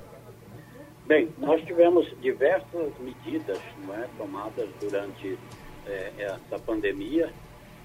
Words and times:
Bem, 1.11 1.29
nós 1.39 1.61
tivemos 1.65 2.07
diversas 2.21 2.97
medidas 3.01 3.59
é, 3.59 4.09
tomadas 4.17 4.69
durante 4.79 5.37
é, 5.85 6.13
essa 6.17 6.57
pandemia, 6.65 7.33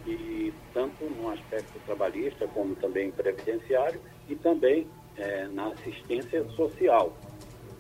e 0.06 0.54
tanto 0.72 1.06
no 1.06 1.32
aspecto 1.32 1.74
trabalhista 1.88 2.48
como 2.50 2.76
também 2.76 3.10
previdenciário 3.10 4.00
e 4.30 4.36
também 4.36 4.86
é, 5.18 5.48
na 5.48 5.70
assistência 5.70 6.48
social. 6.50 7.18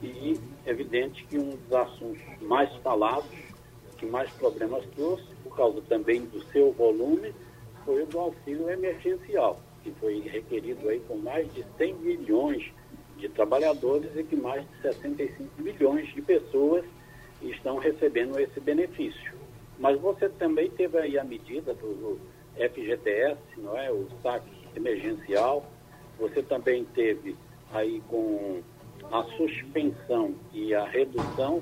E 0.01 0.35
evidente 0.65 1.23
que 1.25 1.37
um 1.37 1.51
dos 1.51 1.73
assuntos 1.73 2.23
mais 2.41 2.75
falados, 2.77 3.29
que 3.99 4.07
mais 4.07 4.31
problemas 4.31 4.83
trouxe, 4.95 5.27
por 5.43 5.55
causa 5.55 5.79
também 5.83 6.21
do 6.21 6.41
seu 6.45 6.71
volume, 6.71 7.35
foi 7.85 8.01
o 8.01 8.07
do 8.07 8.19
auxílio 8.19 8.67
emergencial, 8.67 9.59
que 9.83 9.91
foi 9.99 10.21
requerido 10.21 10.89
aí 10.89 10.99
com 11.01 11.17
mais 11.17 11.53
de 11.53 11.63
100 11.77 11.93
milhões 11.97 12.73
de 13.17 13.29
trabalhadores 13.29 14.09
e 14.15 14.23
que 14.23 14.35
mais 14.35 14.63
de 14.63 14.81
65 14.81 15.61
milhões 15.61 16.13
de 16.13 16.21
pessoas 16.21 16.83
estão 17.41 17.77
recebendo 17.77 18.39
esse 18.39 18.59
benefício. 18.59 19.33
Mas 19.79 19.99
você 19.99 20.29
também 20.29 20.69
teve 20.71 20.97
aí 20.97 21.17
a 21.17 21.23
medida 21.23 21.73
do 21.73 22.19
FGTS, 22.55 23.39
não 23.57 23.77
é? 23.77 23.91
O 23.91 24.07
saque 24.23 24.49
emergencial. 24.75 25.65
Você 26.19 26.41
também 26.41 26.85
teve 26.85 27.35
aí 27.71 28.01
com 28.07 28.61
a 29.11 29.23
suspensão 29.37 30.33
e 30.53 30.73
a 30.73 30.85
redução 30.85 31.61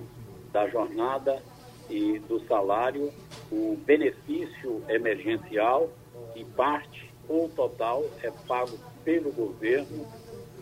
da 0.52 0.68
jornada 0.68 1.42
e 1.90 2.20
do 2.20 2.40
salário, 2.48 3.12
o 3.52 3.78
benefício 3.86 4.82
emergencial 4.88 5.90
e 6.36 6.46
parte 6.46 7.12
ou 7.28 7.50
total 7.50 8.04
é 8.22 8.32
pago 8.48 8.78
pelo 9.04 9.32
governo 9.32 10.06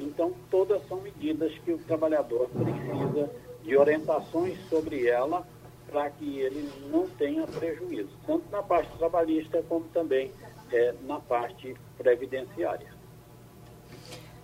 então, 0.03 0.33
todas 0.49 0.85
são 0.87 1.01
medidas 1.01 1.51
que 1.59 1.71
o 1.73 1.77
trabalhador 1.79 2.49
precisa 2.49 3.29
de 3.63 3.77
orientações 3.77 4.57
sobre 4.69 5.07
ela 5.07 5.45
para 5.89 6.09
que 6.09 6.39
ele 6.39 6.69
não 6.89 7.07
tenha 7.09 7.45
prejuízo, 7.45 8.09
tanto 8.25 8.43
na 8.49 8.63
parte 8.63 8.97
trabalhista 8.97 9.63
como 9.67 9.85
também 9.93 10.31
é, 10.71 10.95
na 11.05 11.19
parte 11.19 11.75
previdenciária. 11.97 12.87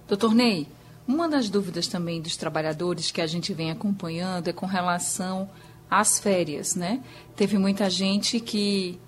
Doutor 0.07 0.33
Ney, 0.33 0.67
uma 1.07 1.27
das 1.27 1.49
dúvidas 1.49 1.87
também 1.87 2.21
dos 2.21 2.35
trabalhadores 2.35 3.11
que 3.11 3.21
a 3.21 3.27
gente 3.27 3.53
vem 3.53 3.71
acompanhando 3.71 4.49
é 4.49 4.53
com 4.53 4.65
relação 4.65 5.49
às 5.89 6.19
férias, 6.19 6.75
né? 6.75 7.01
Teve 7.35 7.57
muita 7.57 7.89
gente 7.89 8.41
que 8.41 8.99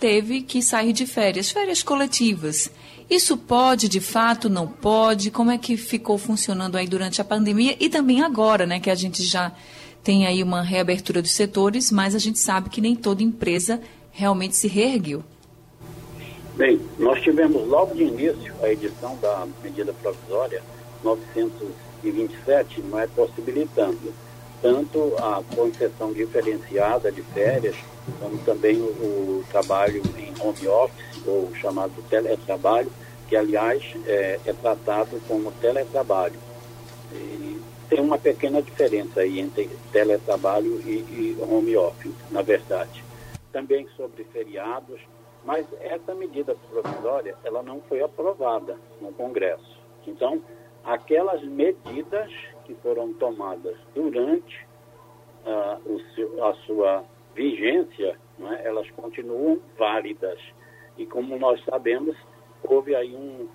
teve 0.00 0.40
que 0.40 0.62
sair 0.62 0.94
de 0.94 1.06
férias, 1.06 1.50
férias 1.50 1.82
coletivas. 1.82 2.70
Isso 3.08 3.36
pode, 3.36 3.88
de 3.88 4.00
fato, 4.00 4.48
não 4.48 4.66
pode? 4.66 5.30
Como 5.30 5.50
é 5.50 5.58
que 5.58 5.76
ficou 5.76 6.16
funcionando 6.16 6.76
aí 6.76 6.86
durante 6.88 7.20
a 7.20 7.24
pandemia 7.24 7.76
e 7.78 7.88
também 7.90 8.22
agora, 8.22 8.64
né, 8.64 8.80
que 8.80 8.88
a 8.88 8.94
gente 8.94 9.22
já 9.22 9.52
tem 10.02 10.26
aí 10.26 10.42
uma 10.42 10.62
reabertura 10.62 11.20
dos 11.20 11.32
setores, 11.32 11.92
mas 11.92 12.14
a 12.14 12.18
gente 12.18 12.38
sabe 12.38 12.70
que 12.70 12.80
nem 12.80 12.96
toda 12.96 13.22
empresa 13.22 13.80
realmente 14.10 14.56
se 14.56 14.66
reergueu. 14.66 15.22
Bem, 16.56 16.80
nós 16.98 17.20
tivemos 17.20 17.66
logo 17.68 17.94
de 17.94 18.04
início 18.04 18.54
a 18.62 18.70
edição 18.70 19.16
da 19.20 19.46
medida 19.62 19.92
provisória 19.92 20.62
927, 21.04 22.80
não 22.82 22.98
é 22.98 23.06
possibilitando 23.06 24.12
tanto 24.62 25.14
a 25.18 25.42
concessão 25.54 26.12
diferenciada 26.12 27.10
de 27.10 27.22
férias, 27.22 27.76
como 28.18 28.38
também 28.38 28.80
o, 28.80 28.84
o 28.84 29.44
trabalho 29.50 30.02
em 30.18 30.32
home 30.40 30.68
office, 30.68 31.26
ou 31.26 31.54
chamado 31.54 31.92
teletrabalho, 32.08 32.90
que 33.28 33.36
aliás 33.36 33.82
é, 34.06 34.40
é 34.44 34.52
tratado 34.52 35.20
como 35.28 35.52
teletrabalho. 35.52 36.38
E 37.12 37.60
tem 37.88 38.00
uma 38.00 38.18
pequena 38.18 38.62
diferença 38.62 39.20
aí 39.20 39.40
entre 39.40 39.68
teletrabalho 39.92 40.80
e, 40.80 40.98
e 40.98 41.38
home 41.40 41.76
office, 41.76 42.14
na 42.30 42.40
verdade. 42.40 43.04
Também 43.52 43.88
sobre 43.96 44.24
feriados, 44.24 45.00
mas 45.44 45.66
essa 45.80 46.14
medida 46.14 46.56
provisória 46.70 47.34
ela 47.44 47.62
não 47.62 47.80
foi 47.82 48.00
aprovada 48.00 48.76
no 49.00 49.12
Congresso. 49.12 49.78
Então, 50.06 50.40
aquelas 50.84 51.42
medidas 51.42 52.30
que 52.64 52.74
foram 52.74 53.12
tomadas 53.14 53.76
durante 53.94 54.64
uh, 55.44 55.80
o 55.84 56.44
a 56.44 56.54
sua 56.66 57.04
vigência, 57.34 58.16
é, 58.40 58.66
elas 58.66 58.88
continuam 58.90 59.60
válidas. 59.78 60.40
E 60.96 61.06
como 61.06 61.38
nós 61.38 61.62
sabemos, 61.64 62.16
houve 62.62 62.94
aí 62.94 63.14
um, 63.14 63.48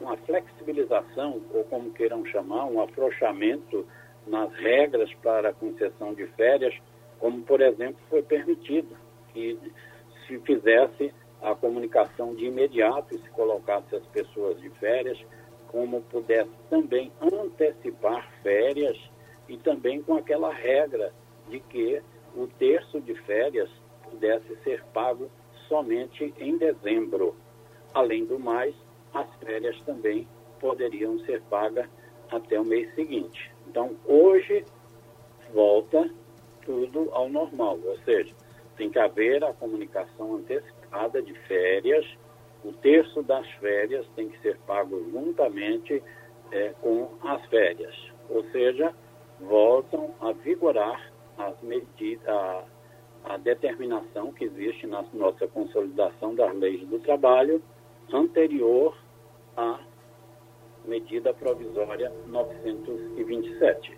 uma 0.00 0.16
flexibilização, 0.18 1.40
ou 1.52 1.64
como 1.64 1.92
queiram 1.92 2.24
chamar, 2.26 2.66
um 2.66 2.80
afrouxamento 2.80 3.86
nas 4.26 4.52
regras 4.54 5.12
para 5.22 5.50
a 5.50 5.54
concessão 5.54 6.14
de 6.14 6.26
férias, 6.28 6.74
como, 7.18 7.42
por 7.42 7.60
exemplo, 7.60 8.00
foi 8.08 8.22
permitido 8.22 8.96
que 9.32 9.58
se 10.26 10.38
fizesse 10.40 11.12
a 11.42 11.54
comunicação 11.54 12.34
de 12.34 12.46
imediato 12.46 13.14
e 13.14 13.18
se 13.18 13.28
colocasse 13.30 13.94
as 13.94 14.06
pessoas 14.06 14.58
de 14.60 14.70
férias, 14.70 15.18
como 15.68 16.00
pudesse 16.02 16.50
também 16.70 17.12
antecipar 17.20 18.30
férias 18.42 18.96
e 19.48 19.56
também 19.58 20.02
com 20.02 20.14
aquela 20.14 20.52
regra 20.52 21.12
de 21.48 21.60
que 21.60 22.00
o 22.34 22.46
terço 22.46 23.00
de 23.00 23.14
férias 23.22 23.70
pudesse 24.10 24.56
ser 24.62 24.82
pago 24.92 25.30
somente 25.68 26.34
em 26.38 26.56
dezembro. 26.56 27.34
Além 27.92 28.24
do 28.24 28.38
mais, 28.38 28.74
as 29.12 29.32
férias 29.36 29.80
também 29.82 30.26
poderiam 30.60 31.18
ser 31.20 31.40
pagas 31.42 31.88
até 32.30 32.58
o 32.58 32.64
mês 32.64 32.92
seguinte. 32.94 33.50
Então, 33.68 33.96
hoje, 34.06 34.64
volta 35.52 36.10
tudo 36.64 37.10
ao 37.12 37.28
normal, 37.28 37.78
ou 37.84 37.98
seja, 37.98 38.34
tem 38.76 38.90
que 38.90 38.98
haver 38.98 39.44
a 39.44 39.52
comunicação 39.52 40.36
antecipada 40.36 41.22
de 41.22 41.34
férias 41.40 42.04
o 42.64 42.72
terço 42.72 43.22
das 43.22 43.46
férias 43.60 44.06
tem 44.16 44.28
que 44.28 44.40
ser 44.40 44.56
pago 44.66 44.98
juntamente 45.10 46.02
é, 46.50 46.72
com 46.80 47.10
as 47.22 47.44
férias. 47.46 47.94
Ou 48.30 48.42
seja, 48.50 48.94
voltam 49.38 50.14
a 50.20 50.32
vigorar 50.32 51.12
as 51.38 51.60
medidas, 51.62 52.26
a, 52.28 52.64
a 53.24 53.36
determinação 53.38 54.32
que 54.32 54.44
existe 54.44 54.86
na 54.86 55.04
nossa 55.14 55.46
consolidação 55.48 56.34
das 56.34 56.54
leis 56.56 56.86
do 56.88 56.98
trabalho 57.00 57.62
anterior 58.12 58.96
à 59.56 59.78
medida 60.86 61.32
provisória 61.32 62.12
927. 62.26 63.96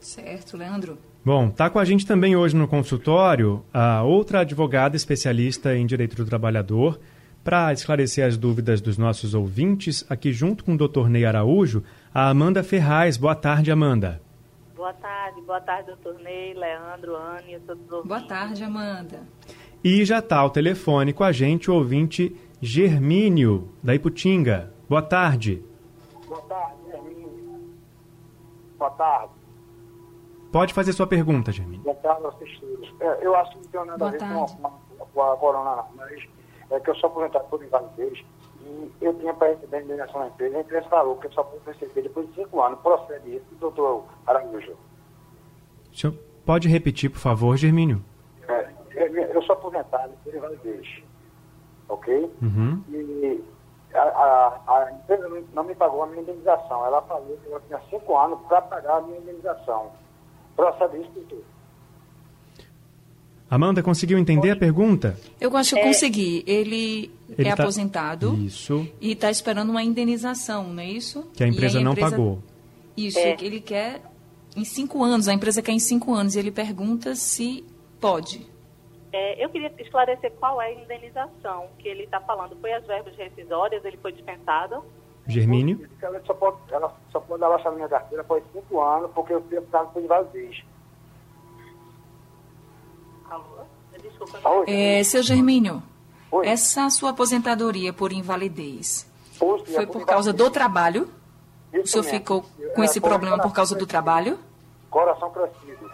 Certo, 0.00 0.56
Leandro. 0.56 0.98
Bom, 1.24 1.48
está 1.48 1.70
com 1.70 1.78
a 1.78 1.84
gente 1.84 2.06
também 2.06 2.34
hoje 2.34 2.56
no 2.56 2.66
consultório 2.66 3.64
a 3.72 4.02
outra 4.02 4.40
advogada 4.40 4.96
especialista 4.96 5.76
em 5.76 5.86
direito 5.86 6.16
do 6.16 6.24
trabalhador 6.24 6.98
para 7.44 7.72
esclarecer 7.72 8.24
as 8.24 8.36
dúvidas 8.36 8.80
dos 8.80 8.96
nossos 8.96 9.34
ouvintes, 9.34 10.04
aqui 10.08 10.32
junto 10.32 10.64
com 10.64 10.74
o 10.74 10.76
Dr. 10.76 11.08
Ney 11.08 11.24
Araújo, 11.24 11.82
a 12.14 12.28
Amanda 12.28 12.62
Ferraz. 12.62 13.16
Boa 13.16 13.34
tarde, 13.34 13.70
Amanda. 13.70 14.21
Boa 14.82 14.94
tarde, 14.94 15.40
boa 15.42 15.60
tarde, 15.60 15.86
doutor 15.92 16.20
Ney, 16.24 16.54
Leandro, 16.54 17.14
Anne, 17.14 17.60
todos 17.60 17.88
os 17.88 18.04
Boa 18.04 18.20
tarde, 18.22 18.64
Amanda. 18.64 19.20
E 19.84 20.04
já 20.04 20.18
está 20.18 20.38
ao 20.38 20.50
telefone 20.50 21.12
com 21.12 21.22
a 21.22 21.30
gente 21.30 21.70
o 21.70 21.74
ouvinte 21.74 22.34
Germínio, 22.60 23.68
da 23.80 23.94
Iputinga. 23.94 24.74
Boa 24.88 25.00
tarde. 25.00 25.64
Boa 26.26 26.42
tarde, 26.42 26.74
Germínio. 26.90 27.72
Boa 28.76 28.90
tarde. 28.90 29.32
Pode 30.50 30.74
fazer 30.74 30.92
sua 30.92 31.06
pergunta, 31.06 31.52
Germínio. 31.52 31.84
Boa 31.84 31.94
tarde, 31.98 32.26
assistentes. 32.26 32.92
É, 32.98 33.24
eu 33.24 33.36
acho 33.36 33.52
que 33.52 33.58
não 33.58 33.70
tem 33.70 33.86
nada 33.86 33.98
Boa 33.98 34.08
a 34.08 34.12
ver 34.14 34.18
tarde. 34.18 34.56
com 34.56 34.66
a, 34.66 35.06
com 35.06 35.22
a 35.22 35.36
corona, 35.36 35.84
mas 35.94 36.24
é 36.72 36.80
que 36.80 36.90
eu 36.90 36.96
sou 36.96 37.08
aposentado 37.08 37.44
por 37.44 37.62
invalidez 37.62 38.24
e 38.64 38.92
eu 39.00 39.14
tinha 39.14 39.34
para 39.34 39.48
receber 39.48 39.76
a 39.76 39.80
indenização 39.82 40.20
da 40.20 40.26
empresa. 40.28 40.56
A 40.56 40.60
empresa 40.60 40.88
falou 40.88 41.16
que 41.16 41.26
eu 41.26 41.32
só 41.32 41.42
pude 41.42 41.64
receber 41.66 42.02
depois 42.02 42.28
de 42.28 42.34
cinco 42.34 42.62
anos. 42.62 42.78
Procede 42.80 43.36
isso, 43.36 43.44
doutor 43.58 44.04
Araújo. 44.26 44.76
O 45.92 45.96
senhor 45.96 46.14
pode 46.46 46.68
repetir, 46.68 47.10
por 47.10 47.18
favor, 47.18 47.56
Germínio? 47.56 48.02
É, 48.48 48.68
eu 48.94 49.14
eu 49.14 49.42
sou 49.42 49.54
aposentado 49.54 50.12
por 50.22 50.34
invalidez, 50.34 51.02
ok? 51.88 52.30
Uhum. 52.42 52.82
E 52.88 53.44
a, 53.94 54.02
a, 54.02 54.62
a 54.66 54.92
empresa 54.92 55.28
não, 55.28 55.42
não 55.52 55.64
me 55.64 55.74
pagou 55.74 56.02
a 56.02 56.06
minha 56.06 56.22
indenização. 56.22 56.84
Ela 56.86 57.02
falou 57.02 57.38
que 57.42 57.50
eu 57.50 57.60
tinha 57.60 57.80
cinco 57.90 58.16
anos 58.18 58.40
para 58.48 58.62
pagar 58.62 58.98
a 58.98 59.00
minha 59.02 59.18
indenização. 59.18 59.90
Procede 60.56 61.02
isso, 61.02 61.10
doutor. 61.12 61.42
Amanda, 63.54 63.82
conseguiu 63.82 64.16
entender 64.16 64.50
a 64.50 64.56
pergunta? 64.56 65.14
Eu 65.38 65.54
acho 65.58 65.74
que 65.74 65.80
eu 65.82 65.84
consegui. 65.84 66.42
Ele, 66.46 67.10
Ele 67.36 67.48
é 67.50 67.54
tá- 67.54 67.62
aposentado 67.62 68.32
Isso. 68.36 68.88
e 68.98 69.12
está 69.12 69.30
esperando 69.30 69.68
uma 69.68 69.82
indenização, 69.82 70.72
não 70.72 70.82
é 70.82 70.86
isso? 70.86 71.30
Que 71.34 71.44
a 71.44 71.46
empresa 71.48 71.76
aí 71.76 71.84
não 71.84 71.94
pagou. 71.94 72.38
Isso, 72.96 73.18
É. 73.18 73.36
que 73.36 73.44
ele 73.44 73.60
quer 73.60 74.00
em 74.56 74.64
cinco 74.64 75.04
anos, 75.04 75.28
a 75.28 75.34
empresa 75.34 75.60
quer 75.60 75.72
em 75.72 75.78
cinco 75.78 76.14
anos, 76.14 76.34
e 76.34 76.38
ele 76.38 76.50
pergunta 76.50 77.14
se 77.14 77.62
pode. 78.00 78.46
É, 79.12 79.44
eu 79.44 79.50
queria 79.50 79.70
esclarecer 79.78 80.32
qual 80.40 80.58
é 80.62 80.68
a 80.68 80.72
indenização 80.72 81.66
que 81.78 81.86
ele 81.86 82.04
está 82.04 82.20
falando. 82.22 82.56
Foi 82.58 82.72
as 82.72 82.86
verbas 82.86 83.14
rescisórias, 83.18 83.84
ele 83.84 83.98
foi 83.98 84.12
dispensado? 84.12 84.82
Germínio? 85.28 85.86
Ela 86.00 86.22
só 86.26 86.32
pode, 86.32 86.56
ela 86.70 86.90
só 87.12 87.20
pode 87.20 87.44
abaixar 87.44 87.70
minha 87.74 87.86
carteira 87.86 88.22
após 88.22 88.42
cinco 88.50 88.80
anos, 88.80 89.10
porque 89.14 89.34
eu 89.34 89.42
tenho 89.42 89.60
ficado 89.60 89.92
por 89.92 90.02
invalidez. 90.02 90.62
É, 94.66 95.02
seu 95.04 95.22
Germínio, 95.22 95.82
Oi? 96.30 96.46
essa 96.46 96.88
sua 96.90 97.10
aposentadoria 97.10 97.92
por 97.92 98.12
invalidez 98.12 99.06
foi 99.38 99.84
é 99.84 99.86
por 99.86 100.06
causa 100.06 100.32
do 100.32 100.50
trabalho? 100.50 101.08
O 101.72 101.86
senhor 101.86 102.04
mesmo. 102.04 102.18
ficou 102.18 102.42
com 102.74 102.82
É, 102.82 102.84
esse 102.84 103.00
foi 103.00 103.08
problema 103.08 103.38
por 103.38 103.52
causa 103.52 103.74
do 103.74 103.86
trabalho? 103.86 104.38
Coração 104.90 105.30
crescido. 105.30 105.90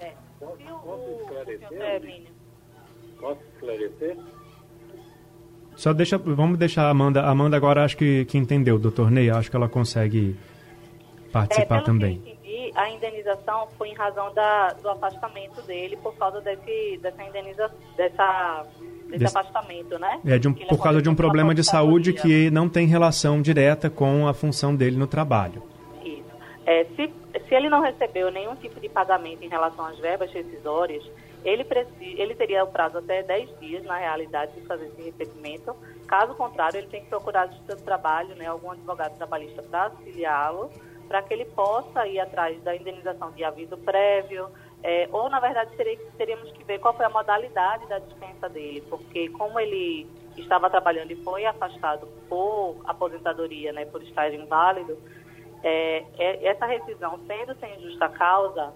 É. 0.00 0.12
E 0.40 0.70
o, 0.70 0.78
Posso 0.78 1.10
esclarecer? 1.20 2.22
Posso 3.20 3.40
esclarecer? 3.54 4.18
Só 5.76 5.92
deixa, 5.92 6.18
vamos 6.18 6.58
deixar 6.58 6.86
a 6.86 6.90
Amanda. 6.90 7.22
A 7.22 7.30
Amanda 7.30 7.56
agora 7.56 7.84
acho 7.84 7.96
que, 7.96 8.24
que 8.24 8.38
entendeu, 8.38 8.78
doutor 8.78 9.10
Ney. 9.10 9.30
Acho 9.30 9.50
que 9.50 9.56
ela 9.56 9.68
consegue 9.68 10.36
participar 11.30 11.82
pelo 11.82 11.86
também. 11.86 12.20
que 12.20 12.31
a 12.74 12.90
indenização 12.90 13.68
foi 13.76 13.88
em 13.88 13.94
razão 13.94 14.32
da, 14.34 14.68
do 14.74 14.88
afastamento 14.88 15.60
dele 15.62 15.96
por 15.96 16.14
causa 16.16 16.40
desse, 16.40 16.98
dessa 17.02 17.22
indenização, 17.22 17.76
dessa, 17.96 18.66
desse 19.08 19.24
afastamento, 19.24 19.98
né? 19.98 20.20
É 20.24 20.38
de 20.38 20.48
um, 20.48 20.54
por 20.54 20.82
causa 20.82 21.02
de 21.02 21.08
um 21.08 21.14
problema 21.14 21.54
de 21.54 21.62
saúde 21.62 22.12
que 22.12 22.50
não 22.50 22.68
tem 22.68 22.86
relação 22.86 23.40
direta 23.42 23.90
com 23.90 24.26
a 24.26 24.34
função 24.34 24.74
dele 24.74 24.96
no 24.96 25.06
trabalho. 25.06 25.62
Isso. 26.04 26.24
É, 26.64 26.84
se, 26.96 27.12
se 27.48 27.54
ele 27.54 27.68
não 27.68 27.80
recebeu 27.80 28.30
nenhum 28.30 28.54
tipo 28.56 28.80
de 28.80 28.88
pagamento 28.88 29.42
em 29.42 29.48
relação 29.48 29.86
às 29.86 29.98
verbas 29.98 30.32
rescisórias, 30.32 31.04
ele, 31.44 31.64
preci, 31.64 32.14
ele 32.18 32.34
teria 32.34 32.64
o 32.64 32.68
prazo 32.68 32.98
até 32.98 33.22
10 33.22 33.58
dias, 33.60 33.84
na 33.84 33.96
realidade, 33.96 34.52
de 34.52 34.66
fazer 34.66 34.86
esse 34.86 35.02
recebimento. 35.02 35.74
Caso 36.06 36.34
contrário, 36.34 36.78
ele 36.78 36.88
tem 36.88 37.02
que 37.02 37.08
procurar 37.08 37.42
a 37.42 37.46
do 37.46 37.84
Trabalho, 37.84 38.34
né, 38.36 38.46
algum 38.46 38.70
advogado 38.70 39.16
trabalhista 39.16 39.62
para 39.62 39.84
auxiliá-lo, 39.84 40.70
para 41.08 41.22
que 41.22 41.34
ele 41.34 41.44
possa 41.46 42.06
ir 42.06 42.20
atrás 42.20 42.62
da 42.62 42.76
indenização 42.76 43.30
de 43.32 43.44
aviso 43.44 43.76
prévio, 43.78 44.48
é, 44.82 45.08
ou, 45.12 45.28
na 45.30 45.38
verdade, 45.38 45.70
teríamos 46.16 46.50
que 46.52 46.64
ver 46.64 46.80
qual 46.80 46.94
foi 46.94 47.06
a 47.06 47.10
modalidade 47.10 47.86
da 47.88 47.98
dispensa 47.98 48.48
dele, 48.48 48.82
porque 48.88 49.28
como 49.30 49.58
ele 49.60 50.06
estava 50.36 50.68
trabalhando 50.70 51.12
e 51.12 51.22
foi 51.22 51.44
afastado 51.44 52.06
por 52.28 52.80
aposentadoria, 52.84 53.72
né, 53.72 53.84
por 53.84 54.02
estágio 54.02 54.40
inválido, 54.40 54.98
é, 55.62 56.04
é- 56.18 56.46
essa 56.46 56.66
rescisão 56.66 57.20
sendo 57.26 57.54
sem 57.60 57.80
justa 57.80 58.08
causa, 58.08 58.72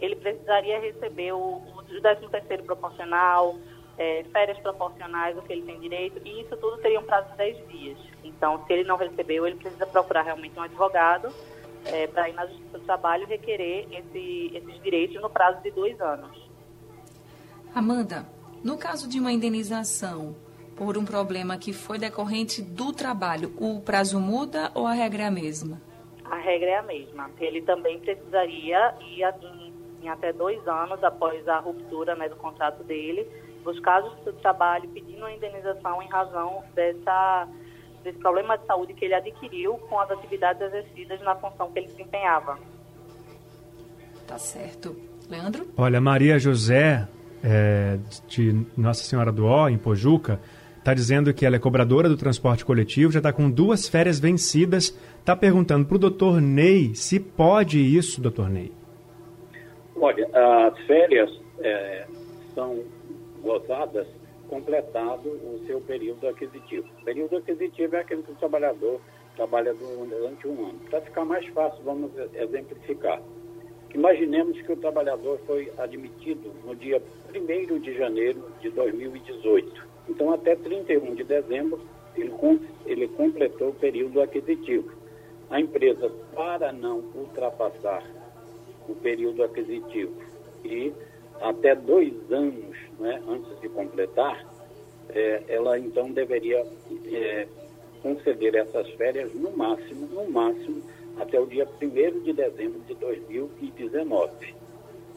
ele 0.00 0.16
precisaria 0.16 0.80
receber 0.80 1.32
o, 1.32 1.38
o 1.38 1.79
13º 1.98 2.62
proporcional, 2.64 3.56
é, 3.98 4.24
férias 4.32 4.58
proporcionais, 4.58 5.36
o 5.36 5.42
que 5.42 5.52
ele 5.52 5.62
tem 5.62 5.78
direito, 5.80 6.20
e 6.26 6.42
isso 6.42 6.56
tudo 6.56 6.78
teria 6.78 7.00
um 7.00 7.04
prazo 7.04 7.30
de 7.32 7.36
10 7.36 7.68
dias. 7.68 7.98
Então, 8.24 8.64
se 8.66 8.72
ele 8.72 8.84
não 8.84 8.96
recebeu, 8.96 9.46
ele 9.46 9.56
precisa 9.56 9.86
procurar 9.86 10.22
realmente 10.22 10.58
um 10.58 10.62
advogado 10.62 11.28
para 12.12 12.28
ir 12.28 12.34
na 12.34 12.46
Justiça 12.46 12.78
do 12.78 12.84
Trabalho 12.84 13.26
requerer 13.26 13.86
esse- 13.90 14.50
esses 14.54 14.82
direitos 14.82 15.20
no 15.20 15.30
prazo 15.30 15.62
de 15.62 15.70
dois 15.70 15.98
anos. 16.00 16.38
Amanda, 17.74 18.26
no 18.64 18.76
caso 18.76 19.08
de 19.08 19.18
uma 19.18 19.32
indenização 19.32 20.34
por 20.76 20.96
um 20.98 21.04
problema 21.04 21.56
que 21.56 21.72
foi 21.72 21.98
decorrente 21.98 22.62
do 22.62 22.92
trabalho, 22.92 23.54
o 23.58 23.80
prazo 23.80 24.18
muda 24.20 24.70
ou 24.74 24.86
a 24.86 24.92
regra 24.92 25.22
é 25.24 25.26
a 25.26 25.30
mesma? 25.30 25.80
A 26.24 26.36
regra 26.36 26.68
é 26.68 26.76
a 26.78 26.82
mesma. 26.82 27.30
Ele 27.38 27.62
também 27.62 27.98
precisaria 28.00 28.94
ir 29.00 29.22
em, 29.42 29.69
em 30.02 30.08
até 30.08 30.32
dois 30.32 30.66
anos 30.66 31.02
após 31.04 31.46
a 31.48 31.58
ruptura 31.58 32.14
né, 32.16 32.28
do 32.28 32.36
contrato 32.36 32.82
dele, 32.84 33.26
a 33.66 34.00
Justiça 34.00 34.32
do 34.32 34.38
Trabalho 34.38 34.88
pedindo 34.88 35.18
uma 35.18 35.32
indenização 35.32 36.02
em 36.02 36.08
razão 36.08 36.62
dessa, 36.74 37.48
desse 38.02 38.18
problema 38.18 38.56
de 38.56 38.66
saúde 38.66 38.94
que 38.94 39.04
ele 39.04 39.14
adquiriu 39.14 39.74
com 39.88 40.00
as 40.00 40.10
atividades 40.10 40.62
exercidas 40.62 41.20
na 41.20 41.34
função 41.36 41.70
que 41.70 41.78
ele 41.78 41.86
desempenhava. 41.86 42.58
Tá 44.26 44.38
certo. 44.38 44.96
Leandro? 45.28 45.68
Olha, 45.76 46.00
Maria 46.00 46.38
José, 46.38 47.06
é, 47.42 47.98
de 48.26 48.66
Nossa 48.76 49.04
Senhora 49.04 49.30
do 49.30 49.46
Ó, 49.46 49.68
em 49.68 49.78
Pojuca, 49.78 50.40
está 50.78 50.94
dizendo 50.94 51.32
que 51.34 51.44
ela 51.44 51.56
é 51.56 51.58
cobradora 51.58 52.08
do 52.08 52.16
transporte 52.16 52.64
coletivo, 52.64 53.12
já 53.12 53.18
está 53.18 53.32
com 53.32 53.50
duas 53.50 53.88
férias 53.88 54.18
vencidas. 54.18 54.96
Está 55.18 55.36
perguntando 55.36 55.84
para 55.84 55.96
o 55.96 55.98
doutor 55.98 56.40
Ney 56.40 56.94
se 56.94 57.20
pode 57.20 57.78
isso, 57.78 58.20
doutor 58.20 58.48
Ney. 58.48 58.72
Olha, 60.02 60.26
as 60.32 60.78
férias 60.86 61.30
eh, 61.58 62.06
são 62.54 62.82
gozadas 63.42 64.06
completado 64.48 65.28
o 65.28 65.60
seu 65.66 65.78
período 65.82 66.26
aquisitivo. 66.26 66.88
O 67.00 67.04
período 67.04 67.36
aquisitivo 67.36 67.96
é 67.96 68.00
aquele 68.00 68.22
que 68.22 68.32
o 68.32 68.36
trabalhador 68.36 68.98
trabalha 69.36 69.74
durante 69.74 70.48
um 70.48 70.68
ano. 70.68 70.80
Para 70.88 71.02
ficar 71.02 71.26
mais 71.26 71.46
fácil, 71.48 71.82
vamos 71.84 72.10
exemplificar. 72.34 73.20
Imaginemos 73.94 74.58
que 74.62 74.72
o 74.72 74.76
trabalhador 74.76 75.38
foi 75.46 75.70
admitido 75.76 76.50
no 76.64 76.74
dia 76.74 77.02
1 77.34 77.78
de 77.80 77.94
janeiro 77.94 78.42
de 78.60 78.70
2018. 78.70 79.86
Então, 80.08 80.32
até 80.32 80.56
31 80.56 81.14
de 81.14 81.24
dezembro, 81.24 81.78
ele, 82.16 82.32
ele 82.86 83.06
completou 83.08 83.68
o 83.68 83.74
período 83.74 84.22
aquisitivo. 84.22 84.92
A 85.50 85.60
empresa, 85.60 86.10
para 86.34 86.72
não 86.72 87.04
ultrapassar 87.14 88.02
o 88.88 88.94
período 88.94 89.42
aquisitivo 89.42 90.14
e 90.64 90.92
até 91.40 91.74
dois 91.74 92.14
anos 92.30 92.76
né, 92.98 93.22
antes 93.28 93.60
de 93.60 93.68
completar, 93.68 94.44
é, 95.08 95.42
ela 95.48 95.78
então 95.78 96.10
deveria 96.10 96.64
é, 97.12 97.46
conceder 98.02 98.54
essas 98.54 98.88
férias 98.90 99.32
no 99.34 99.50
máximo, 99.56 100.06
no 100.06 100.30
máximo, 100.30 100.82
até 101.18 101.40
o 101.40 101.46
dia 101.46 101.66
1 101.80 102.20
de 102.20 102.32
dezembro 102.32 102.80
de 102.80 102.94
2019. 102.94 104.54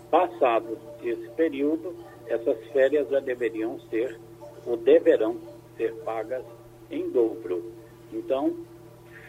Passado 0.09 0.77
esse 1.03 1.29
período, 1.31 1.95
essas 2.27 2.57
férias 2.67 3.09
já 3.09 3.19
deveriam 3.19 3.79
ser, 3.89 4.17
ou 4.65 4.77
deverão 4.77 5.37
ser 5.77 5.93
pagas 6.05 6.43
em 6.89 7.09
dobro. 7.09 7.63
Então, 8.11 8.55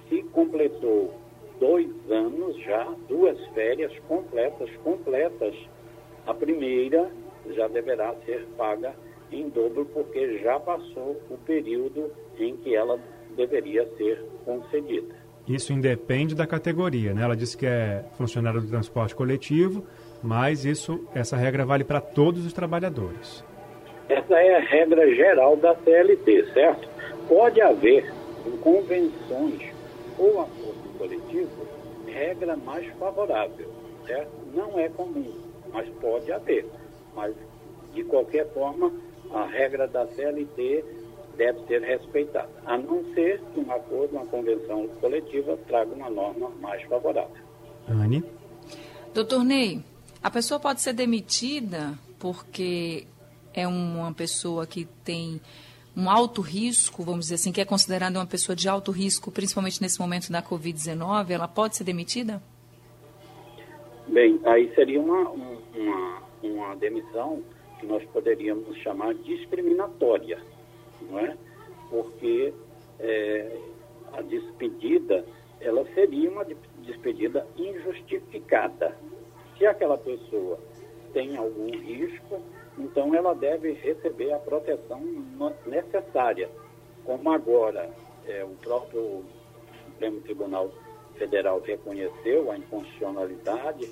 se 0.09 0.23
completou 0.25 1.15
dois 1.61 1.91
anos 2.11 2.57
já, 2.63 2.89
duas 3.09 3.39
férias 3.49 3.93
completas, 4.09 4.71
completas, 4.83 5.55
a 6.27 6.35
primeira 6.35 7.11
já 7.55 7.69
deverá 7.69 8.15
ser 8.25 8.47
paga 8.57 8.95
em 9.31 9.49
dobro, 9.49 9.85
porque 9.87 10.39
já 10.39 10.59
passou 10.61 11.21
o 11.31 11.37
período 11.39 12.11
em 12.39 12.57
que 12.57 12.75
ela 12.75 12.99
deveria 13.37 13.87
ser 13.97 14.25
concedida. 14.45 15.15
Isso 15.47 15.73
independe 15.73 16.35
da 16.35 16.47
categoria, 16.47 17.13
né? 17.13 17.23
Ela 17.23 17.37
disse 17.37 17.57
que 17.57 17.67
é 17.67 18.05
funcionário 18.17 18.61
do 18.61 18.69
transporte 18.69 19.15
coletivo, 19.15 19.85
mas 20.23 20.65
isso, 20.65 21.07
essa 21.15 21.37
regra 21.37 21.67
vale 21.67 21.85
para 21.85 22.01
todos 22.01 22.47
os 22.47 22.53
trabalhadores. 22.53 23.45
Essa 24.09 24.35
é 24.35 24.57
a 24.57 24.61
regra 24.61 25.15
geral 25.15 25.57
da 25.57 25.75
CLT, 25.77 26.47
certo? 26.55 26.89
Pode 27.29 27.61
haver 27.61 28.11
convenções 28.63 29.63
ou 30.19 30.49
coletivo 31.05 31.67
regra 32.07 32.57
mais 32.57 32.87
favorável, 32.95 33.71
certo? 34.07 34.33
Não 34.55 34.79
é 34.79 34.89
comum, 34.89 35.35
mas 35.73 35.89
pode 36.01 36.33
haver. 36.33 36.67
Mas, 37.15 37.35
de 37.93 38.05
qualquer 38.05 38.51
forma, 38.53 38.93
a 39.31 39.47
regra 39.47 39.87
da 39.87 40.07
CLT 40.09 40.85
deve 41.37 41.67
ser 41.67 41.83
respeitada, 41.83 42.49
a 42.65 42.79
não 42.79 43.05
ser 43.13 43.41
que 43.53 43.61
um 43.61 43.71
acordo, 43.73 44.17
uma 44.17 44.27
convenção 44.27 44.87
coletiva 45.01 45.59
traga 45.67 45.93
uma 45.93 46.09
norma 46.09 46.49
mais 46.61 46.83
favorável. 46.85 47.43
Anne? 47.89 48.25
Doutor 49.13 49.45
Ney, 49.45 49.83
a 50.23 50.31
pessoa 50.31 50.61
pode 50.61 50.81
ser 50.81 50.93
demitida 50.93 51.99
porque 52.19 53.07
é 53.53 53.67
uma 53.67 54.13
pessoa 54.15 54.67
que 54.67 54.85
tem 55.05 55.41
um 55.97 56.11
alto 56.11 56.41
risco, 56.41 57.03
vamos 57.05 57.27
dizer 57.27 57.37
assim, 57.37 57.53
que 57.53 57.61
é 57.61 57.65
considerada 57.65 58.19
uma 58.19 58.27
pessoa 58.27 58.57
de 58.57 58.69
alto 58.69 58.91
risco, 58.91 59.31
principalmente 59.31 59.81
nesse 59.81 60.01
momento 60.01 60.31
da 60.31 60.43
Covid-19, 60.43 61.31
ela 61.31 61.47
pode 61.47 61.77
ser 61.77 61.85
demitida? 61.85 62.43
Bem, 64.09 64.41
aí 64.45 64.73
seria 64.75 65.01
uma, 65.01 65.31
uma, 65.31 66.23
uma 66.43 66.77
demissão 66.77 67.43
que 67.79 67.87
nós 67.87 68.05
poderíamos 68.07 68.77
chamar 68.79 69.15
discriminatória, 69.15 70.41
não 71.03 71.19
é? 71.19 71.37
Porque 71.89 72.53
é, 72.99 73.57
a 74.13 74.23
despedida, 74.23 75.25
ela 75.61 75.87
seria 75.95 76.31
uma 76.31 76.45
despedida 76.79 77.47
injustificada. 77.57 78.97
Se 79.57 79.65
aquela 79.65 79.97
pessoa 79.97 80.59
tem 81.13 81.37
algum 81.37 81.71
risco, 81.71 82.43
então 82.79 83.15
ela 83.15 83.35
deve 83.35 83.73
receber 83.73 84.33
a 84.33 84.39
proteção 84.39 85.01
necessária. 85.67 86.49
Como 87.05 87.31
agora 87.31 87.91
é, 88.27 88.45
o 88.45 88.55
próprio 88.63 89.25
Supremo 89.85 90.21
Tribunal 90.23 90.71
Federal 91.17 91.61
reconheceu 91.61 92.51
a 92.51 92.59
inconstitucionalidade 92.59 93.89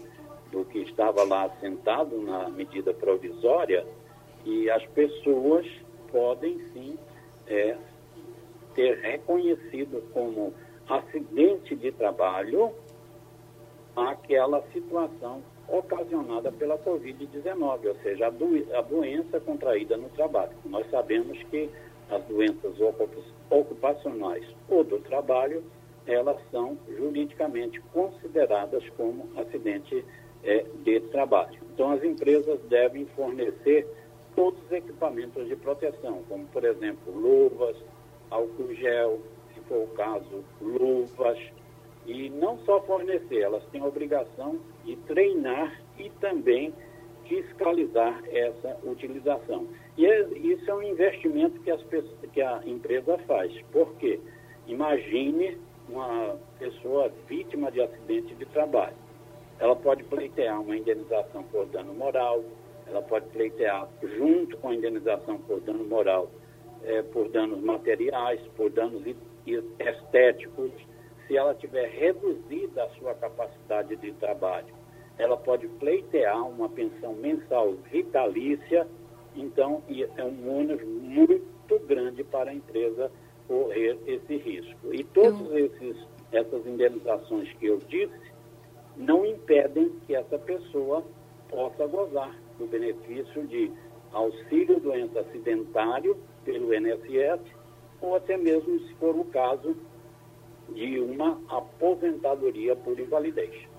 do 0.51 0.65
que 0.65 0.81
estava 0.81 1.23
lá 1.25 1.45
assentado 1.45 2.21
na 2.21 2.49
medida 2.51 2.93
provisória, 2.93 3.87
e 4.45 4.69
as 4.71 4.85
pessoas 4.89 5.67
podem 6.11 6.59
sim 6.73 6.99
é, 7.47 7.77
ter 8.75 8.99
reconhecido 8.99 10.03
como 10.13 10.53
acidente 10.89 11.77
de 11.77 11.93
trabalho 11.93 12.73
aquela 13.95 14.63
situação 14.73 15.43
ocasionada 15.69 16.53
pela 16.53 16.79
Covid-19, 16.79 17.87
ou 17.87 17.95
seja, 18.03 18.27
a, 18.27 18.31
do, 18.31 18.47
a, 18.75 18.81
doença 18.83 19.41
contraída 19.41 19.97
no 19.97 20.09
trabalho. 20.11 20.53
Nós 20.67 20.89
sabemos 20.91 21.39
que 21.45 21.71
as 22.11 22.23
doenças 22.25 22.75
ocupacionais 23.51 24.45
ou 24.69 24.85
do 24.85 24.99
trabalho, 24.99 25.63
elas 26.07 26.37
são 26.51 26.77
juridicamente 26.89 27.81
consideradas 27.93 28.87
como 28.97 29.29
acidente 29.37 30.05
é, 30.45 30.65
de 30.83 31.01
trabalho. 31.01 31.59
Então, 31.73 31.93
as 31.93 32.03
empresas 32.03 32.61
devem 32.69 33.07
fornecer 33.07 33.87
todos 34.35 34.61
os 34.65 34.73
equipamentos 34.73 35.47
de 35.47 35.57
proteção, 35.57 36.23
como, 36.29 36.45
por 36.47 36.65
exemplo, 36.65 37.13
luvas, 37.15 37.77
álcool 38.31 38.75
gel, 38.75 39.21
se 39.55 39.61
for 39.61 39.85
o 39.85 39.89
caso, 39.89 40.45
luvas, 40.61 41.39
e 42.07 42.31
não 42.31 42.59
só 42.61 42.81
fornecer, 42.83 43.41
elas 43.41 43.65
têm 43.67 43.81
a 43.81 43.87
obrigação 43.87 44.59
de 44.85 44.97
treinar 44.97 45.81
e 45.99 46.11
também 46.21 46.75
fiscalizar 47.29 48.23
essa 48.29 48.79
utilização. 48.85 49.67
E 49.97 50.07
é, 50.07 50.23
isso 50.39 50.71
é 50.71 50.75
um 50.75 50.83
investimento 50.83 51.61
que, 51.61 51.71
as, 51.71 51.83
que 52.33 52.43
a 52.43 52.61
empresa 52.67 53.19
faz. 53.27 53.53
Por 53.73 53.95
quê? 53.95 54.21
Imagine 54.67 55.59
uma 55.89 56.39
pessoa 56.59 57.13
vítima 57.29 57.71
de 57.71 57.81
acidente 57.81 58.35
de 58.35 58.47
trabalho. 58.47 58.97
Ela 59.59 59.77
pode 59.77 60.03
pleitear 60.05 60.61
uma 60.61 60.77
indenização 60.77 61.45
por 61.45 61.67
dano 61.67 61.95
moral, 61.95 62.43
ela 62.87 63.03
pode 63.03 63.27
pleitear, 63.29 63.89
junto 64.19 64.57
com 64.59 64.71
a 64.71 64.75
indenização 64.75 65.39
por 65.39 65.61
dano 65.61 65.85
moral, 65.85 66.29
é, 66.85 67.03
por 67.03 67.29
danos 67.29 67.63
materiais, 67.63 68.41
por 68.57 68.71
danos 68.71 69.03
estéticos, 69.79 70.73
se 71.33 71.39
ela 71.39 71.55
tiver 71.55 71.89
reduzida 71.89 72.85
a 72.85 72.91
sua 72.91 73.15
capacidade 73.15 73.97
de 73.97 74.13
trabalho, 74.13 74.75
ela 75.17 75.35
pode 75.35 75.67
pleitear 75.67 76.47
uma 76.47 76.69
pensão 76.69 77.15
mensal 77.15 77.73
vitalícia, 77.91 78.87
então 79.35 79.83
é 79.89 80.25
um 80.25 80.59
ônus 80.59 80.83
muito 80.85 81.79
grande 81.87 82.23
para 82.23 82.51
a 82.51 82.55
empresa 82.55 83.11
correr 83.49 83.99
esse 84.07 84.37
risco. 84.37 84.93
E 84.93 85.03
todas 85.05 85.41
essas 86.31 86.67
indenizações 86.67 87.51
que 87.55 87.65
eu 87.65 87.79
disse 87.79 88.31
não 88.95 89.25
impedem 89.25 89.89
que 90.07 90.15
essa 90.15 90.39
pessoa 90.39 91.03
possa 91.49 91.87
gozar 91.87 92.37
do 92.59 92.67
benefício 92.67 93.47
de 93.47 93.73
auxílio 94.13 94.79
doença 94.81 95.21
acidentário 95.21 96.15
pelo 96.45 96.75
INSS 96.75 97.41
ou 98.03 98.17
até 98.17 98.37
mesmo, 98.37 98.81
se 98.81 98.93
for 98.97 99.17
o 99.17 99.25
caso, 99.25 99.75
de 100.75 101.01
uma 101.01 101.41
aposentadoria 101.49 102.75
por 102.77 102.99
invalidez. 102.99 103.73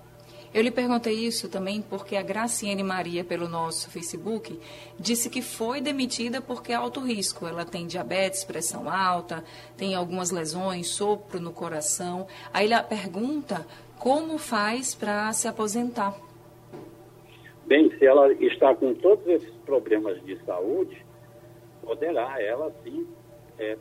Eu 0.54 0.62
lhe 0.62 0.70
perguntei 0.70 1.14
isso 1.14 1.48
também 1.48 1.82
porque 1.82 2.14
a 2.14 2.22
Graciane 2.22 2.84
Maria, 2.84 3.24
pelo 3.24 3.48
nosso 3.48 3.90
Facebook, 3.90 4.56
disse 4.96 5.28
que 5.28 5.42
foi 5.42 5.80
demitida 5.80 6.40
porque 6.40 6.70
é 6.70 6.76
alto 6.76 7.00
risco. 7.00 7.44
Ela 7.44 7.64
tem 7.64 7.88
diabetes, 7.88 8.44
pressão 8.44 8.88
alta, 8.88 9.42
tem 9.76 9.96
algumas 9.96 10.30
lesões, 10.30 10.86
sopro 10.86 11.40
no 11.40 11.52
coração. 11.52 12.28
Aí 12.52 12.70
ela 12.70 12.84
pergunta 12.84 13.66
como 13.98 14.38
faz 14.38 14.94
para 14.94 15.32
se 15.32 15.48
aposentar. 15.48 16.16
Bem, 17.66 17.90
se 17.98 18.06
ela 18.06 18.32
está 18.34 18.72
com 18.76 18.94
todos 18.94 19.26
esses 19.26 19.54
problemas 19.66 20.22
de 20.24 20.38
saúde, 20.44 21.04
poderá 21.82 22.40
ela 22.40 22.72
sim 22.84 23.04
é, 23.58 23.76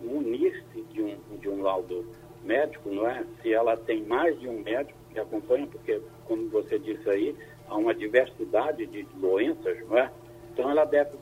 munir-se 0.00 0.82
de 0.92 1.02
um, 1.02 1.16
de 1.40 1.48
um 1.48 1.62
laudo 1.62 2.06
médico, 2.42 2.90
não 2.90 3.08
é? 3.08 3.24
Se 3.42 3.52
ela 3.52 3.76
tem 3.76 4.02
mais 4.04 4.38
de 4.40 4.48
um 4.48 4.60
médico 4.60 4.98
que 5.12 5.18
acompanha, 5.18 5.66
porque, 5.66 6.00
como 6.26 6.48
você 6.48 6.78
disse 6.78 7.08
aí, 7.08 7.36
há 7.68 7.76
uma 7.76 7.94
diversidade 7.94 8.86
de 8.86 9.02
doenças, 9.14 9.78
não 9.88 9.98
é? 9.98 10.10
Então, 10.52 10.70
ela 10.70 10.84
deve 10.84 11.16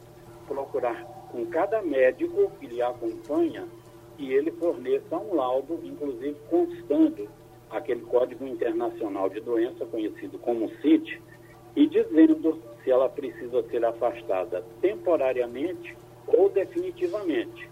procurar 0.47 1.05
com 1.31 1.45
cada 1.47 1.83
médico 1.83 2.51
que 2.59 2.67
lhe 2.67 2.81
acompanha 2.83 3.67
e 4.19 4.33
ele 4.33 4.51
forneça 4.53 5.17
um 5.17 5.35
laudo, 5.35 5.81
inclusive 5.85 6.37
constando 6.51 7.29
aquele 7.71 8.01
Código 8.01 8.47
Internacional 8.47 9.29
de 9.29 9.41
Doença, 9.41 9.85
conhecido 9.87 10.39
como 10.39 10.71
CIT, 10.81 11.21
e 11.77 11.87
dizendo 11.87 12.61
se 12.83 12.91
ela 12.91 13.09
precisa 13.09 13.63
ser 13.65 13.85
afastada 13.85 14.65
temporariamente 14.81 15.97
ou 16.27 16.49
definitivamente. 16.49 17.69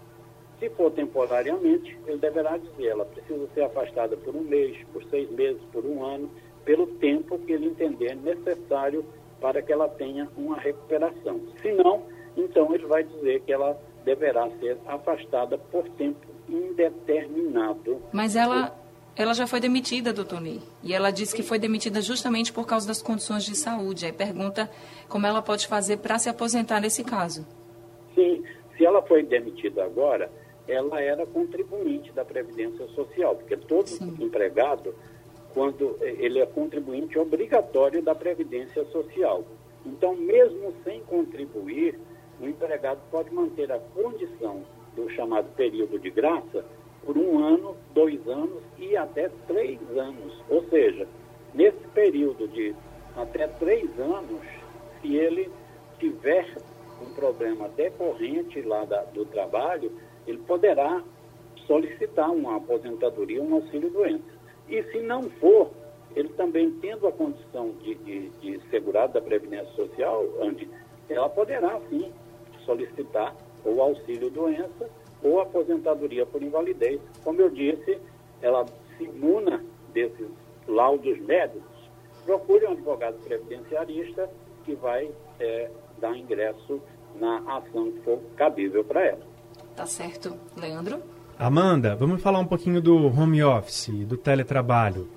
Se 0.59 0.69
for 0.71 0.91
temporariamente, 0.91 1.97
ele 2.07 2.17
deverá 2.17 2.57
dizer, 2.57 2.87
ela 2.87 3.05
precisa 3.05 3.47
ser 3.53 3.61
afastada 3.61 4.17
por 4.17 4.35
um 4.35 4.41
mês, 4.41 4.77
por 4.91 5.03
seis 5.05 5.29
meses, 5.31 5.61
por 5.71 5.85
um 5.85 6.03
ano, 6.03 6.29
pelo 6.65 6.87
tempo 6.87 7.37
que 7.39 7.51
ele 7.53 7.67
entender 7.67 8.15
necessário 8.15 9.05
para 9.39 9.61
que 9.61 9.71
ela 9.71 9.87
tenha 9.87 10.27
uma 10.35 10.57
recuperação. 10.57 11.39
Se 11.61 11.71
não, 11.73 12.03
então 12.35 12.73
ele 12.73 12.85
vai 12.87 13.03
dizer 13.03 13.41
que 13.41 13.53
ela 13.53 13.79
deverá 14.03 14.49
ser 14.59 14.77
afastada 14.85 15.57
por 15.57 15.87
tempo 15.89 16.25
indeterminado. 16.49 18.01
Mas 18.11 18.35
ela, 18.35 18.75
ela 19.15 19.33
já 19.33 19.45
foi 19.45 19.59
demitida, 19.59 20.11
doutor 20.11 20.41
Ney. 20.41 20.61
E 20.83 20.93
ela 20.93 21.11
disse 21.11 21.35
que 21.35 21.43
foi 21.43 21.59
demitida 21.59 22.01
justamente 22.01 22.51
por 22.51 22.65
causa 22.65 22.87
das 22.87 23.01
condições 23.01 23.43
de 23.43 23.55
saúde. 23.55 24.05
Aí 24.05 24.13
pergunta 24.13 24.69
como 25.07 25.27
ela 25.27 25.41
pode 25.41 25.67
fazer 25.67 25.97
para 25.97 26.17
se 26.17 26.29
aposentar 26.29 26.79
nesse 26.79 27.03
caso. 27.03 27.45
Sim, 28.15 28.43
se 28.75 28.85
ela 28.85 29.01
foi 29.01 29.23
demitida 29.23 29.83
agora, 29.83 30.31
ela 30.67 31.01
era 31.01 31.25
contribuinte 31.25 32.11
da 32.11 32.25
Previdência 32.25 32.87
Social, 32.89 33.35
porque 33.35 33.55
todo 33.55 33.87
Sim. 33.87 34.15
empregado, 34.19 34.93
quando 35.53 35.97
ele 36.01 36.39
é 36.39 36.45
contribuinte 36.45 37.17
obrigatório 37.17 38.01
da 38.01 38.13
Previdência 38.13 38.83
Social. 38.85 39.43
Então, 39.85 40.15
mesmo 40.15 40.73
sem 40.83 41.01
contribuir, 41.01 41.97
o 42.39 42.45
empregado 42.45 42.99
pode 43.09 43.33
manter 43.33 43.71
a 43.71 43.79
condição 43.79 44.63
do 44.95 45.09
chamado 45.09 45.47
período 45.55 45.97
de 45.97 46.09
graça 46.09 46.65
por 47.05 47.17
um 47.17 47.39
ano, 47.39 47.77
dois 47.93 48.27
anos 48.27 48.61
e 48.77 48.97
até 48.97 49.29
três 49.47 49.79
anos. 49.97 50.33
Ou 50.49 50.63
seja, 50.69 51.07
nesse 51.53 51.87
período 51.93 52.47
de 52.49 52.75
até 53.15 53.47
três 53.47 53.87
anos, 53.99 54.41
se 55.01 55.15
ele 55.15 55.49
tiver 55.99 56.45
um 57.01 57.13
problema 57.13 57.69
decorrente 57.69 58.61
lá 58.61 58.83
da, 58.85 59.03
do 59.03 59.25
trabalho, 59.25 59.91
ele 60.27 60.39
poderá 60.39 61.01
solicitar 61.65 62.31
uma 62.31 62.57
aposentadoria, 62.57 63.41
um 63.41 63.55
auxílio-doença. 63.55 64.37
E 64.69 64.83
se 64.83 64.99
não 64.99 65.23
for, 65.23 65.71
ele 66.15 66.29
também 66.29 66.71
tendo 66.81 67.07
a 67.07 67.11
condição 67.11 67.71
de, 67.81 67.95
de, 67.95 68.29
de 68.29 68.59
segurado 68.69 69.13
da 69.13 69.21
Previdência 69.21 69.71
Social, 69.73 70.25
Andy, 70.41 70.69
ela 71.09 71.29
poderá 71.29 71.79
sim 71.89 72.11
solicitar 72.65 73.35
ou 73.63 73.81
auxílio-doença 73.81 74.89
ou 75.23 75.39
aposentadoria 75.41 76.25
por 76.25 76.41
invalidez. 76.41 76.99
Como 77.23 77.41
eu 77.41 77.49
disse, 77.49 77.99
ela 78.41 78.65
se 78.97 79.03
imuna 79.03 79.63
desses 79.93 80.27
laudos 80.67 81.19
médicos, 81.21 81.63
procure 82.25 82.65
um 82.65 82.71
advogado 82.71 83.17
previdenciarista 83.23 84.29
que 84.65 84.75
vai 84.75 85.09
é, 85.39 85.69
dar 85.99 86.15
ingresso 86.17 86.81
na 87.15 87.37
ação 87.57 87.91
que 87.91 87.99
for 88.01 88.19
cabível 88.35 88.83
para 88.83 89.05
ela. 89.05 89.36
Tá 89.77 89.85
certo. 89.85 90.35
Leandro? 90.57 91.03
Amanda, 91.37 91.95
vamos 91.95 92.19
falar 92.19 92.39
um 92.39 92.47
pouquinho 92.47 92.81
do 92.81 93.05
home 93.15 93.43
office, 93.43 93.89
do 94.07 94.17
teletrabalho. 94.17 95.07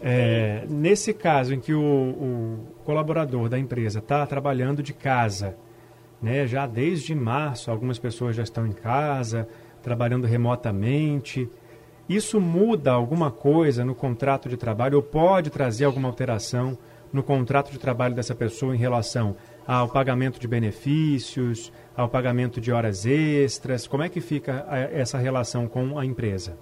É, 0.00 0.64
nesse 0.66 1.12
caso 1.12 1.52
em 1.52 1.60
que 1.60 1.74
o, 1.74 1.80
o 1.82 2.66
colaborador 2.86 3.50
da 3.50 3.58
empresa 3.58 3.98
está 3.98 4.26
trabalhando 4.26 4.82
de 4.82 4.94
casa, 4.94 5.58
né, 6.22 6.46
já 6.46 6.66
desde 6.66 7.14
março, 7.14 7.70
algumas 7.70 7.98
pessoas 7.98 8.34
já 8.34 8.42
estão 8.42 8.66
em 8.66 8.72
casa, 8.72 9.46
trabalhando 9.82 10.26
remotamente. 10.26 11.46
Isso 12.08 12.40
muda 12.40 12.92
alguma 12.92 13.30
coisa 13.30 13.84
no 13.84 13.94
contrato 13.94 14.48
de 14.48 14.56
trabalho 14.56 14.96
ou 14.96 15.02
pode 15.02 15.50
trazer 15.50 15.84
alguma 15.84 16.08
alteração 16.08 16.78
no 17.12 17.22
contrato 17.22 17.70
de 17.70 17.78
trabalho 17.78 18.14
dessa 18.14 18.34
pessoa 18.34 18.74
em 18.74 18.78
relação 18.78 19.36
ao 19.66 19.86
pagamento 19.86 20.40
de 20.40 20.48
benefícios, 20.48 21.70
ao 21.96 22.08
pagamento 22.08 22.60
de 22.60 22.72
horas 22.72 23.06
extras? 23.06 23.86
Como 23.86 24.02
é 24.02 24.08
que 24.08 24.20
fica 24.20 24.66
essa 24.92 25.18
relação 25.18 25.66
com 25.68 25.98
a 25.98 26.04
empresa? 26.04 26.58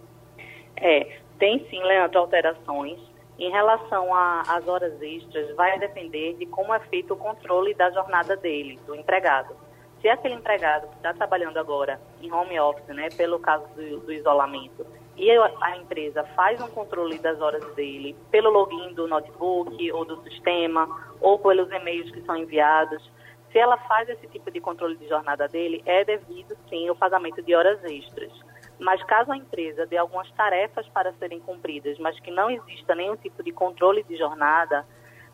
É, 0.76 1.18
tem 1.38 1.66
sim, 1.70 1.82
Leandro, 1.82 2.18
alterações. 2.18 2.99
Em 3.38 3.50
relação 3.50 4.14
às 4.14 4.68
horas 4.68 5.00
extras, 5.00 5.54
vai 5.56 5.78
depender 5.78 6.34
de 6.34 6.44
como 6.46 6.75
é 6.75 6.80
feito 6.80 7.14
o 7.14 7.16
controle 7.16 7.72
da 7.75 7.90
jornada 7.90 8.37
dele, 8.37 8.78
do 8.87 8.94
empregado. 8.94 9.56
Se 10.00 10.08
aquele 10.08 10.34
empregado 10.34 10.88
que 10.88 10.96
está 10.96 11.12
trabalhando 11.14 11.58
agora 11.58 12.00
em 12.22 12.30
home 12.32 12.58
office, 12.60 12.87
né, 12.88 13.08
pelo 13.16 13.38
caso 13.38 13.66
do, 13.75 14.00
do 14.00 14.12
isolamento, 14.12 14.87
e 15.16 15.30
a 15.30 15.76
empresa 15.76 16.25
faz 16.34 16.60
um 16.62 16.68
controle 16.68 17.18
das 17.18 17.40
horas 17.40 17.62
dele 17.75 18.16
pelo 18.30 18.49
login 18.49 18.94
do 18.94 19.06
notebook 19.06 19.92
ou 19.92 20.04
do 20.04 20.22
sistema 20.22 20.88
ou 21.20 21.38
pelos 21.38 21.70
e-mails 21.70 22.10
que 22.10 22.22
são 22.22 22.37
enviados, 22.37 23.02
se 23.50 23.59
ela 23.59 23.76
faz 23.78 24.09
esse 24.09 24.26
tipo 24.28 24.50
de 24.50 24.61
controle 24.61 24.97
de 24.97 25.09
jornada 25.09 25.49
dele, 25.49 25.83
é 25.85 26.04
devido 26.04 26.57
sim 26.69 26.88
o 26.90 26.95
pagamento 26.95 27.42
de 27.42 27.54
horas 27.54 27.83
extras. 27.85 28.33
Mas 28.78 29.02
caso 29.04 29.30
a 29.30 29.37
empresa 29.37 29.87
dê 29.87 29.97
algumas 29.97 30.30
tarefas 30.33 30.88
para 30.88 31.12
serem 31.14 31.40
cumpridas, 31.40 31.99
mas 31.99 32.19
que 32.21 32.30
não 32.30 32.50
exista 32.50 32.95
nenhum 32.95 33.16
tipo 33.16 33.42
de 33.42 33.52
controle 33.52 34.02
de 34.04 34.16
jornada, 34.16 34.87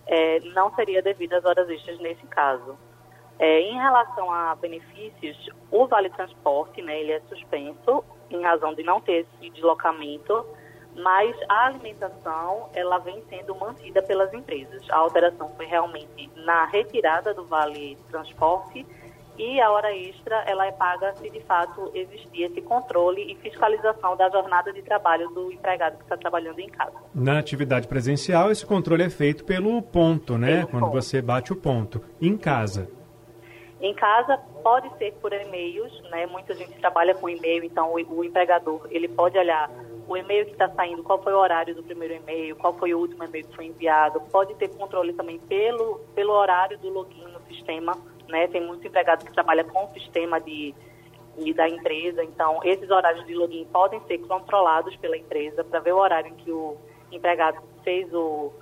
é, 0.07 0.41
não 0.55 0.75
seria 0.75 1.03
devido 1.03 1.35
às 1.35 1.45
horas 1.45 1.69
extras 1.69 1.99
nesse 2.01 2.27
caso. 2.27 2.77
É, 3.39 3.61
em 3.61 3.75
relação 3.75 4.33
a 4.33 4.55
benefícios, 4.55 5.51
o 5.71 5.87
Vale 5.87 6.11
Transporte, 6.11 6.81
né, 6.81 6.99
ele 7.01 7.13
é 7.13 7.21
suspenso 7.29 8.03
em 8.31 8.43
razão 8.43 8.75
de 8.75 8.83
não 8.83 9.01
ter 9.01 9.27
esse 9.27 9.51
deslocamento, 9.51 10.45
mas 10.97 11.37
a 11.49 11.67
alimentação 11.67 12.71
ela 12.75 12.99
vem 12.99 13.23
sendo 13.29 13.55
mantida 13.55 14.03
pelas 14.03 14.33
empresas. 14.33 14.83
A 14.91 14.97
alteração 14.97 15.51
foi 15.57 15.67
realmente 15.67 16.31
na 16.37 16.65
retirada 16.67 17.35
do 17.35 17.45
Vale 17.45 17.97
Transporte 18.11 18.87
e 19.39 19.61
a 19.61 19.71
hora 19.71 19.95
extra 19.95 20.43
ela 20.47 20.67
é 20.67 20.73
paga 20.73 21.15
se 21.17 21.29
de 21.29 21.41
fato 21.41 21.91
existir 21.95 22.45
esse 22.45 22.63
controle 22.63 23.31
e 23.31 23.35
fiscalização 23.37 24.17
da 24.17 24.31
jornada 24.31 24.73
de 24.73 24.83
trabalho 24.83 25.29
do 25.31 25.53
empregado 25.53 25.99
que 25.99 26.05
está 26.05 26.17
trabalhando 26.17 26.59
em 26.59 26.69
casa. 26.69 26.95
Na 27.15 27.39
atividade 27.39 27.87
presencial, 27.87 28.51
esse 28.51 28.65
controle 28.65 29.03
é 29.03 29.11
feito 29.11 29.45
pelo 29.45 29.81
ponto, 29.83 30.39
né? 30.39 30.59
Pelo 30.59 30.69
Quando 30.69 30.85
ponto. 30.85 30.95
você 30.95 31.21
bate 31.21 31.53
o 31.53 31.57
ponto. 31.57 32.01
Em 32.21 32.37
casa. 32.39 32.89
Em 33.79 33.95
casa 33.95 34.39
pode 34.63 34.89
ser 34.97 35.13
por 35.21 35.33
e-mails, 35.35 35.93
né? 36.11 36.25
Muita 36.27 36.55
gente 36.55 36.73
trabalha 36.79 37.15
com 37.15 37.29
e-mail, 37.29 37.63
então 37.63 37.93
o, 37.93 37.97
o 37.97 38.25
empregador 38.25 38.89
ele 38.91 39.07
pode 39.07 39.37
olhar 39.37 39.69
o 40.09 40.17
e-mail 40.17 40.47
que 40.47 40.53
está 40.53 40.69
saindo, 40.71 41.03
qual 41.03 41.23
foi 41.23 41.33
o 41.33 41.39
horário 41.39 41.75
do 41.75 41.83
primeiro 41.83 42.15
e-mail, 42.15 42.57
qual 42.57 42.75
foi 42.75 42.95
o 42.95 42.99
último 42.99 43.25
e-mail 43.25 43.47
que 43.47 43.57
foi 43.57 43.67
enviado. 43.67 44.21
Pode 44.33 44.55
ter 44.55 44.69
controle 44.69 45.13
também 45.13 45.39
pelo, 45.41 46.01
pelo 46.15 46.33
horário 46.33 46.79
do 46.79 46.89
login 46.89 47.25
no 47.25 47.41
sistema, 47.49 47.97
né? 48.29 48.47
Tem 48.49 48.65
muitos 48.65 48.85
empregados 48.85 49.25
que 49.25 49.33
trabalham 49.33 49.67
com 49.69 49.85
o 49.85 49.93
sistema 49.93 50.41
de, 50.41 50.75
de 51.37 51.53
da 51.53 51.69
empresa, 51.69 52.23
então 52.23 52.61
esses 52.63 52.91
horários 52.91 53.27
de 53.27 53.35
login 53.35 53.67
podem 53.67 54.01
ser 54.07 54.19
controlados 54.19 54.95
pela 54.97 55.17
empresa 55.17 55.65
para 55.65 55.81
ver 55.81 55.93
o 55.93 55.99
horário 55.99 56.31
em 56.31 56.35
que 56.35 56.53
o 56.53 56.77
empregado 57.11 57.61
fez 57.83 58.13
o 58.15 58.53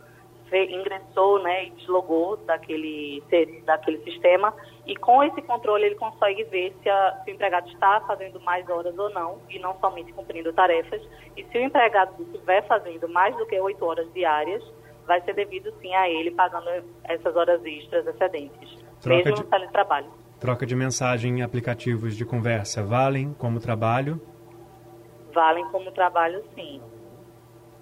ingressou 0.57 1.43
né, 1.43 1.67
e 1.67 1.71
deslogou 1.71 2.37
daquele, 2.39 3.23
daquele 3.65 3.99
sistema 4.05 4.55
e 4.87 4.95
com 4.97 5.23
esse 5.23 5.41
controle 5.43 5.85
ele 5.85 5.95
consegue 5.95 6.45
ver 6.45 6.75
se, 6.83 6.89
a, 6.89 7.23
se, 7.25 7.31
o 7.31 7.35
empregado 7.35 7.69
está 7.69 8.01
fazendo 8.07 8.39
mais 8.41 8.69
horas 8.69 8.97
ou 8.99 9.11
não 9.11 9.39
e 9.49 9.59
não 9.59 9.79
somente 9.81 10.13
cumprindo 10.13 10.53
tarefas. 10.53 11.01
E 11.37 11.45
se 11.45 11.59
o 11.59 11.63
empregado 11.63 12.23
estiver 12.23 12.67
fazendo 12.67 13.09
mais 13.09 13.35
do 13.37 13.47
que 13.47 13.59
oito 13.59 13.85
horas 13.85 14.13
diárias, 14.13 14.63
vai 15.07 15.21
ser 15.23 15.35
devido 15.35 15.73
sim 15.81 15.95
a 15.95 16.09
ele 16.09 16.31
pagando 16.31 16.69
essas 17.05 17.35
horas 17.35 17.65
extras 17.65 18.07
excedentes, 18.07 18.79
troca 19.01 19.25
mesmo 19.25 19.35
de, 19.37 19.43
no 19.43 19.51
teletrabalho. 19.51 20.11
Troca 20.39 20.67
de 20.67 20.77
mensagem 20.77 21.39
em 21.39 21.43
aplicativos 21.43 22.17
de 22.17 22.25
conversa 22.25 22.83
valem 22.83 23.33
como 23.35 23.61
trabalho? 23.61 24.21
Valem 25.33 25.65
como 25.71 25.91
trabalho, 25.93 26.45
sim. 26.55 26.81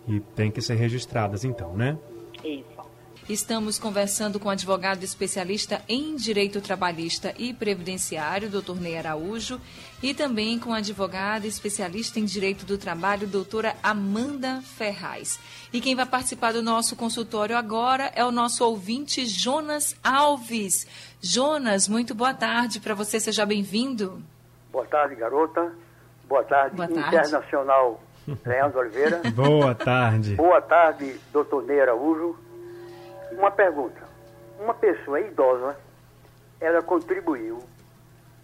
E 0.07 0.21
tem 0.21 0.51
que 0.51 0.61
ser 0.61 0.75
registradas 0.75 1.45
então, 1.45 1.75
né? 1.75 1.99
Isso. 2.45 2.93
Estamos 3.29 3.79
conversando 3.79 4.41
com 4.41 4.49
o 4.49 4.51
advogado 4.51 5.05
especialista 5.05 5.81
em 5.89 6.17
direito 6.17 6.61
trabalhista 6.61 7.33
e 7.39 7.55
previdenciário, 7.55 8.51
doutor 8.51 8.81
Ney 8.81 8.99
Araújo, 8.99 9.61
e 10.03 10.13
também 10.13 10.59
com 10.59 10.75
a 10.75 10.79
advogada 10.79 11.47
especialista 11.47 12.19
em 12.19 12.25
direito 12.25 12.67
do 12.67 12.77
trabalho, 12.77 13.29
doutora 13.29 13.77
Amanda 13.81 14.61
Ferraz. 14.63 15.39
E 15.73 15.81
quem 15.81 15.95
vai 15.95 16.05
participar 16.05 16.53
do 16.53 16.63
nosso 16.63 16.97
consultório 16.97 17.57
agora 17.57 18.11
é 18.17 18.25
o 18.25 18.33
nosso 18.33 18.65
ouvinte 18.65 19.25
Jonas 19.25 19.97
Alves. 20.03 20.85
Jonas, 21.21 21.87
muito 21.87 22.17
boa 22.17 22.35
tarde 22.35 22.81
para 22.81 22.93
você, 22.93 23.21
seja 23.21 23.47
bem-vindo. 23.47 24.21
Boa 24.73 24.85
tarde, 24.87 25.15
garota. 25.15 25.73
Boa 26.29 26.43
tarde, 26.43 26.75
boa 26.75 26.89
tarde. 26.89 27.17
Internacional 27.17 28.01
Leandro 28.45 28.81
Oliveira. 28.81 29.21
Boa 29.35 29.75
tarde. 29.75 30.35
Boa 30.35 30.61
tarde, 30.61 31.19
doutor 31.33 31.65
Ney 31.65 31.81
Araújo. 31.81 32.37
Uma 33.33 33.51
pergunta. 33.51 34.01
Uma 34.61 34.75
pessoa 34.75 35.21
idosa, 35.21 35.77
ela 36.61 36.83
contribuiu, 36.83 37.63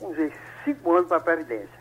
vamos 0.01 0.17
dizer, 0.17 0.33
cinco 0.65 0.93
anos 0.93 1.09
para 1.09 1.19
a 1.19 1.21
Previdência. 1.21 1.79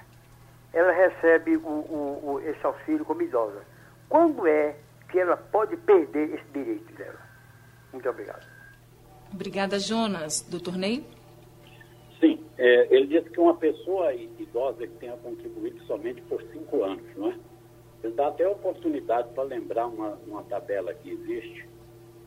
Ela 0.74 0.92
recebe 0.92 1.58
o, 1.58 1.68
o, 1.68 2.32
o, 2.34 2.40
esse 2.42 2.64
auxílio 2.64 3.04
como 3.04 3.22
idosa. 3.22 3.62
Quando 4.10 4.46
é 4.46 4.76
que 5.10 5.18
ela 5.18 5.38
pode 5.38 5.76
perder 5.78 6.36
esse 6.36 6.46
direito 6.54 6.94
dela? 6.94 7.20
Muito 7.92 8.08
obrigado. 8.08 8.46
Obrigada, 9.34 9.80
Jonas. 9.80 10.42
Doutor 10.42 10.78
Ney? 10.78 11.06
Sim, 12.20 12.44
é, 12.58 12.96
ele 12.96 13.08
disse 13.08 13.30
que 13.30 13.40
uma 13.40 13.56
pessoa 13.56 14.14
idosa 14.14 14.86
que 14.88 14.94
tenha 14.96 15.16
contribuído 15.18 15.80
somente 15.86 16.22
por 16.24 16.42
cinco 16.52 16.84
anos, 16.84 17.04
não 17.16 17.32
é? 17.32 17.36
Ele 18.04 18.14
dá 18.14 18.28
até 18.28 18.48
oportunidade 18.48 19.30
para 19.34 19.44
lembrar 19.44 19.88
uma, 19.88 20.18
uma 20.28 20.44
tabela 20.44 20.94
que 20.94 21.10
existe 21.12 21.68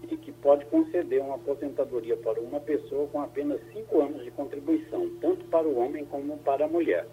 e 0.03 0.17
que 0.17 0.33
pode 0.33 0.65
conceder 0.67 1.21
uma 1.21 1.37
aposentadoria 1.37 2.17
para 2.17 2.41
uma 2.41 2.59
pessoa 2.61 3.07
com 3.09 3.21
apenas 3.21 3.61
cinco 3.73 4.01
anos 4.01 4.25
de 4.25 4.31
contribuição, 4.31 5.11
tanto 5.21 5.45
para 5.47 5.67
o 5.67 5.79
homem 5.79 6.05
como 6.07 6.39
para 6.39 6.65
a 6.65 6.69
mulher, 6.69 7.07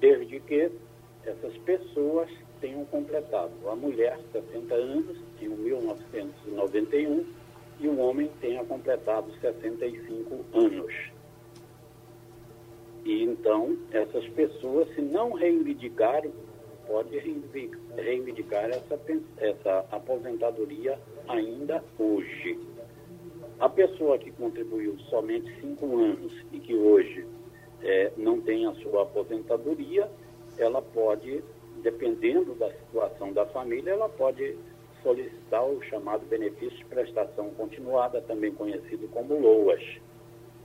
desde 0.00 0.40
que 0.40 0.70
essas 1.24 1.56
pessoas 1.58 2.30
tenham 2.60 2.84
completado. 2.86 3.52
A 3.68 3.76
mulher, 3.76 4.18
60 4.32 4.74
anos, 4.74 5.16
em 5.40 5.48
1991, 5.48 7.26
e 7.80 7.88
o 7.88 7.98
homem 7.98 8.30
tenha 8.40 8.64
completado 8.64 9.30
65 9.40 10.44
anos. 10.54 10.94
E 13.04 13.22
então, 13.22 13.76
essas 13.90 14.26
pessoas, 14.28 14.88
se 14.94 15.02
não 15.02 15.32
reivindicaram 15.32 16.32
pode 16.86 17.16
reivindicar 17.96 18.70
essa, 18.70 18.98
essa 19.38 19.86
aposentadoria 19.90 20.98
ainda 21.28 21.82
hoje. 21.98 22.58
A 23.58 23.68
pessoa 23.68 24.18
que 24.18 24.30
contribuiu 24.32 24.98
somente 25.10 25.48
cinco 25.60 25.96
anos 25.98 26.32
e 26.52 26.58
que 26.58 26.74
hoje 26.74 27.26
é, 27.82 28.12
não 28.16 28.40
tem 28.40 28.66
a 28.66 28.74
sua 28.74 29.02
aposentadoria, 29.02 30.10
ela 30.58 30.82
pode, 30.82 31.42
dependendo 31.82 32.54
da 32.54 32.70
situação 32.70 33.32
da 33.32 33.46
família, 33.46 33.92
ela 33.92 34.08
pode 34.08 34.56
solicitar 35.02 35.64
o 35.64 35.82
chamado 35.82 36.26
benefício 36.26 36.78
de 36.78 36.84
prestação 36.86 37.50
continuada, 37.50 38.20
também 38.22 38.52
conhecido 38.52 39.06
como 39.08 39.38
LOAS. 39.38 39.82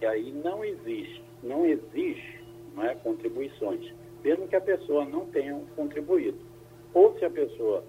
E 0.02 0.06
aí 0.06 0.32
não 0.32 0.64
existe, 0.64 1.22
não 1.44 1.66
exige 1.66 2.40
não 2.74 2.84
é, 2.84 2.96
contribuições, 2.96 3.94
mesmo 4.24 4.48
que 4.48 4.56
a 4.56 4.62
pessoa 4.62 5.06
não 5.06 5.26
tenha 5.28 5.60
contribuído. 5.76 6.38
Ou 6.94 7.18
se 7.18 7.26
a 7.26 7.30
pessoa 7.30 7.84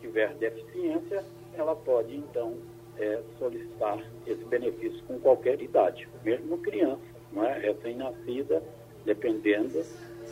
tiver 0.00 0.34
deficiência, 0.34 1.24
ela 1.54 1.74
pode 1.74 2.16
então 2.16 2.54
é, 2.98 3.22
solicitar 3.38 3.98
esse 4.26 4.44
benefício 4.44 5.02
com 5.06 5.18
qualquer 5.18 5.60
idade, 5.60 6.08
mesmo 6.24 6.58
criança, 6.58 7.02
não 7.32 7.44
é? 7.44 7.58
recém-nascida, 7.58 8.62
dependendo 9.04 9.84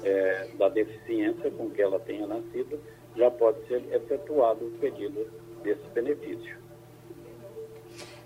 é, 0.05 0.49
da 0.59 0.69
deficiência 0.69 1.51
com 1.51 1.71
que 1.71 1.83
ela 1.83 1.99
tenha 2.01 2.27
nascido, 2.27 2.79
já 3.17 3.31
pode 3.31 3.67
ser 3.67 3.83
efetuado 3.93 4.67
o 4.67 4.71
pedido 4.79 5.27
desse 5.62 5.87
benefício. 5.95 6.57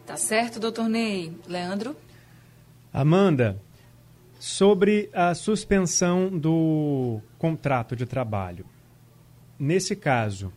Tá 0.05 0.17
certo, 0.17 0.61
doutor 0.61 0.89
Ney. 0.89 1.33
Leandro? 1.49 1.97
Amanda, 2.93 3.61
sobre 4.39 5.11
a 5.13 5.35
suspensão 5.35 6.29
do 6.29 7.21
contrato 7.39 7.97
de 7.97 8.07
trabalho. 8.07 8.67
Nesse 9.59 9.97
caso, 9.97 10.53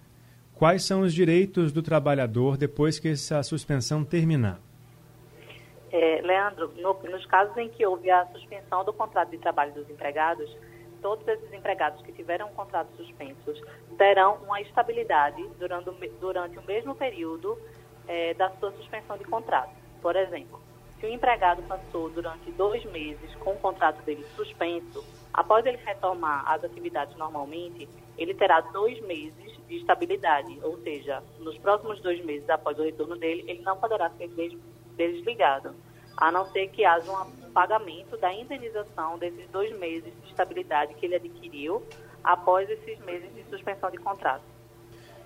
quais 0.56 0.84
são 0.84 1.02
os 1.02 1.14
direitos 1.14 1.72
do 1.72 1.82
trabalhador 1.82 2.58
depois 2.58 3.00
que 3.00 3.10
essa 3.10 3.42
suspensão 3.44 4.04
terminar? 4.04 4.60
É, 5.92 6.22
Leandro, 6.22 6.74
no, 6.78 6.94
nos 7.10 7.26
casos 7.26 7.56
em 7.58 7.70
que 7.70 7.86
houve 7.86 8.12
a 8.12 8.26
suspensão 8.28 8.84
do 8.84 8.94
contrato 8.94 9.32
de 9.32 9.38
trabalho 9.38 9.74
dos 9.74 9.90
empregados, 9.90 10.56
todos 11.02 11.28
esses 11.28 11.52
empregados 11.54 12.02
que 12.04 12.12
tiveram 12.12 12.50
contratos 12.50 12.96
suspensos 12.98 13.60
terão 13.98 14.36
uma 14.44 14.62
estabilidade 14.62 15.44
durante, 15.58 15.90
durante 16.20 16.60
o 16.60 16.64
mesmo 16.64 16.94
período 16.94 17.58
é, 18.08 18.34
da 18.34 18.50
sua 18.60 18.72
suspensão 18.74 19.18
de 19.18 19.24
contrato. 19.24 19.72
Por 20.02 20.16
exemplo, 20.16 20.62
se 21.00 21.06
o 21.06 21.10
empregado 21.10 21.64
passou 21.64 22.10
durante 22.10 22.52
dois 22.52 22.84
meses 22.86 23.34
com 23.36 23.52
o 23.52 23.58
contrato 23.58 24.04
dele 24.04 24.26
suspenso, 24.36 25.04
após 25.34 25.66
ele 25.66 25.78
retomar 25.78 26.44
as 26.52 26.64
atividades 26.64 27.16
normalmente, 27.18 27.88
ele 28.18 28.34
terá 28.34 28.60
dois 28.62 29.00
meses 29.06 29.58
de 29.68 29.78
estabilidade, 29.78 30.60
ou 30.62 30.78
seja, 30.80 31.24
nos 31.40 31.58
próximos 31.60 32.02
dois 32.02 32.24
meses 32.26 32.50
após 32.50 32.78
o 32.78 32.84
retorno 32.84 33.16
dele, 33.16 33.46
ele 33.48 33.62
não 33.62 33.78
poderá 33.78 34.10
ser 34.12 34.30
desligado, 34.98 35.74
a 36.18 36.32
não 36.32 36.46
ser 36.52 36.68
que 36.68 36.84
haja 36.84 37.10
um 37.12 37.52
pagamento 37.52 38.18
da 38.18 38.34
indenização 38.34 39.18
desses 39.18 39.48
dois 39.50 39.72
meses 39.80 40.12
de 40.22 40.30
estabilidade 40.30 40.94
que 40.96 41.06
ele 41.06 41.16
adquiriu 41.16 41.82
após 42.24 42.70
esses 42.70 43.00
meses 43.06 43.34
de 43.34 43.44
suspensão 43.50 43.90
de 43.90 43.98
contrato. 43.98 44.44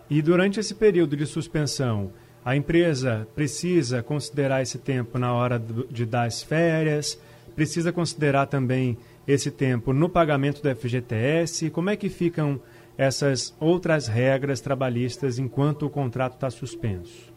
E 0.09 0.21
durante 0.21 0.59
esse 0.59 0.75
período 0.75 1.17
de 1.17 1.25
suspensão, 1.25 2.13
a 2.45 2.55
empresa 2.55 3.27
precisa 3.33 4.03
considerar 4.03 4.61
esse 4.61 4.77
tempo 4.77 5.17
na 5.17 5.33
hora 5.33 5.57
de 5.57 6.05
dar 6.05 6.23
as 6.23 6.43
férias, 6.43 7.19
precisa 7.55 7.91
considerar 7.93 8.47
também 8.47 8.97
esse 9.27 9.49
tempo 9.49 9.93
no 9.93 10.09
pagamento 10.09 10.61
do 10.61 10.75
FGTS. 10.75 11.69
Como 11.69 11.89
é 11.89 11.95
que 11.95 12.09
ficam 12.09 12.59
essas 12.97 13.55
outras 13.59 14.07
regras 14.07 14.59
trabalhistas 14.59 15.39
enquanto 15.39 15.85
o 15.85 15.89
contrato 15.89 16.33
está 16.33 16.49
suspenso? 16.49 17.33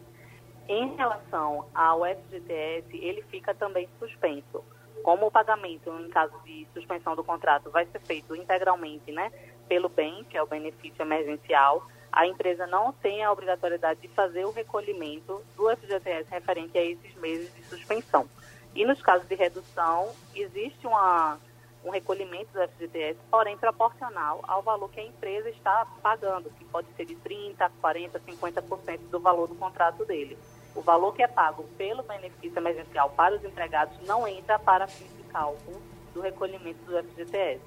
Em 0.67 0.93
relação 0.97 1.65
ao 1.73 2.01
FGTS, 2.03 2.87
ele 2.91 3.23
fica 3.31 3.53
também 3.53 3.87
suspenso. 3.99 4.61
Como 5.01 5.27
o 5.27 5.31
pagamento, 5.31 5.89
em 6.01 6.09
caso 6.09 6.33
de 6.43 6.67
suspensão 6.73 7.15
do 7.15 7.23
contrato, 7.23 7.71
vai 7.71 7.85
ser 7.85 8.01
feito 8.01 8.35
integralmente 8.35 9.09
né, 9.13 9.31
pelo 9.69 9.87
BEM, 9.87 10.25
que 10.25 10.35
é 10.35 10.43
o 10.43 10.47
benefício 10.47 11.01
emergencial, 11.01 11.87
a 12.17 12.25
empresa 12.25 12.65
não 12.65 12.91
tem 12.91 13.23
a 13.23 13.31
obrigatoriedade 13.31 14.01
de 14.01 14.07
fazer 14.07 14.43
o 14.43 14.51
recolhimento 14.51 15.39
do 15.55 15.69
FGTS 15.69 16.27
referente 16.31 16.75
a 16.75 16.83
esses 16.83 17.13
meses 17.17 17.53
de 17.53 17.63
suspensão. 17.65 18.27
E 18.73 18.83
nos 18.83 18.99
casos 19.03 19.27
de 19.27 19.35
redução, 19.35 20.09
existe 20.33 20.87
uma, 20.87 21.37
um 21.85 21.91
recolhimento 21.91 22.51
do 22.51 22.67
FGTS, 22.69 23.19
porém 23.29 23.55
proporcional 23.55 24.43
ao 24.47 24.63
valor 24.63 24.89
que 24.89 24.99
a 24.99 25.05
empresa 25.05 25.47
está 25.51 25.85
pagando, 26.01 26.49
que 26.57 26.65
pode 26.65 26.87
ser 26.97 27.05
de 27.05 27.15
30%, 27.17 27.69
40%, 27.83 28.19
50% 28.25 28.99
do 29.11 29.19
valor 29.19 29.47
do 29.47 29.53
contrato 29.53 30.03
dele. 30.03 30.35
O 30.75 30.81
valor 30.81 31.13
que 31.13 31.21
é 31.21 31.27
pago 31.27 31.65
pelo 31.77 32.01
benefício 32.01 32.57
emergencial 32.57 33.11
para 33.11 33.35
os 33.35 33.43
empregados 33.43 33.95
não 34.07 34.27
entra 34.27 34.57
para 34.57 34.87
cálculo 35.31 35.79
do 36.15 36.21
recolhimento 36.21 36.83
do 36.85 36.97
FGTS. 36.97 37.61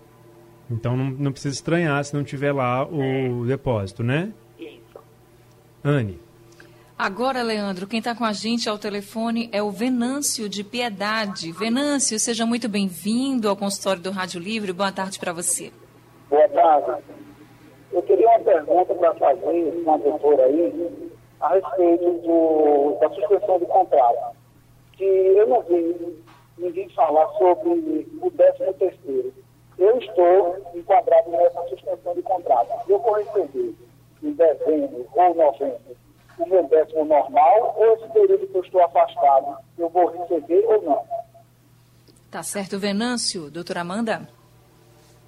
Então 0.71 0.97
não, 0.97 1.11
não 1.11 1.33
precisa 1.33 1.55
estranhar 1.55 2.03
se 2.05 2.15
não 2.15 2.23
tiver 2.23 2.53
lá 2.53 2.87
o 2.87 3.45
é. 3.45 3.49
depósito, 3.49 4.03
né? 4.05 4.33
Isso. 4.59 4.99
Anne. 5.85 6.21
Agora, 6.97 7.43
Leandro, 7.43 7.87
quem 7.87 7.99
está 7.99 8.15
com 8.15 8.25
a 8.25 8.33
gente 8.33 8.69
ao 8.69 8.79
telefone 8.79 9.49
é 9.53 9.63
o 9.63 9.71
Venâncio 9.71 10.49
de 10.49 10.63
Piedade. 10.63 11.51
Venâncio, 11.51 12.19
seja 12.21 12.45
muito 12.45 12.69
bem-vindo 12.69 13.49
ao 13.49 13.57
consultório 13.57 14.03
do 14.03 14.11
Rádio 14.11 14.39
Livre. 14.39 14.73
Boa 14.73 14.93
tarde 14.93 15.19
para 15.19 15.33
você. 15.33 15.73
Boa 16.29 16.47
tarde. 16.51 17.03
Eu 17.91 18.03
queria 18.03 18.29
uma 18.29 18.41
pergunta 18.41 18.95
para 18.95 19.15
fazer 19.15 19.83
com 19.83 19.95
a 19.95 19.97
doutora 19.97 20.45
aí 20.45 21.11
a 21.41 21.49
respeito 21.55 22.13
do, 22.21 22.99
da 23.01 23.09
suspensão 23.09 23.59
do 23.59 23.67
contrato. 23.67 24.37
Que 24.93 25.05
eu 25.05 25.49
não 25.49 25.63
vi 25.63 26.23
ninguém 26.59 26.89
falar 26.91 27.27
sobre 27.39 28.07
o 28.21 28.31
13 28.31 28.75
terceiro 28.75 29.33
eu 29.81 29.99
estou 29.99 30.59
enquadrado 30.75 31.31
nessa 31.31 31.63
suspensão 31.69 32.15
de 32.15 32.23
contrato. 32.23 32.71
Eu 32.87 32.99
vou 32.99 33.15
receber 33.15 33.75
em 34.23 34.33
dezembro 34.33 35.09
ou 35.15 35.35
novembro 35.35 35.97
o 36.39 36.47
meu 36.47 36.63
décimo 36.69 37.05
normal 37.05 37.75
ou 37.77 37.95
esse 37.95 38.09
período 38.13 38.47
que 38.47 38.57
eu 38.57 38.63
estou 38.63 38.85
afastado, 38.85 39.59
eu 39.79 39.89
vou 39.89 40.07
receber 40.07 40.65
ou 40.67 40.83
não. 40.83 41.07
Tá 42.31 42.43
certo, 42.43 42.79
Venâncio. 42.79 43.51
Doutora 43.51 43.81
Amanda? 43.81 44.29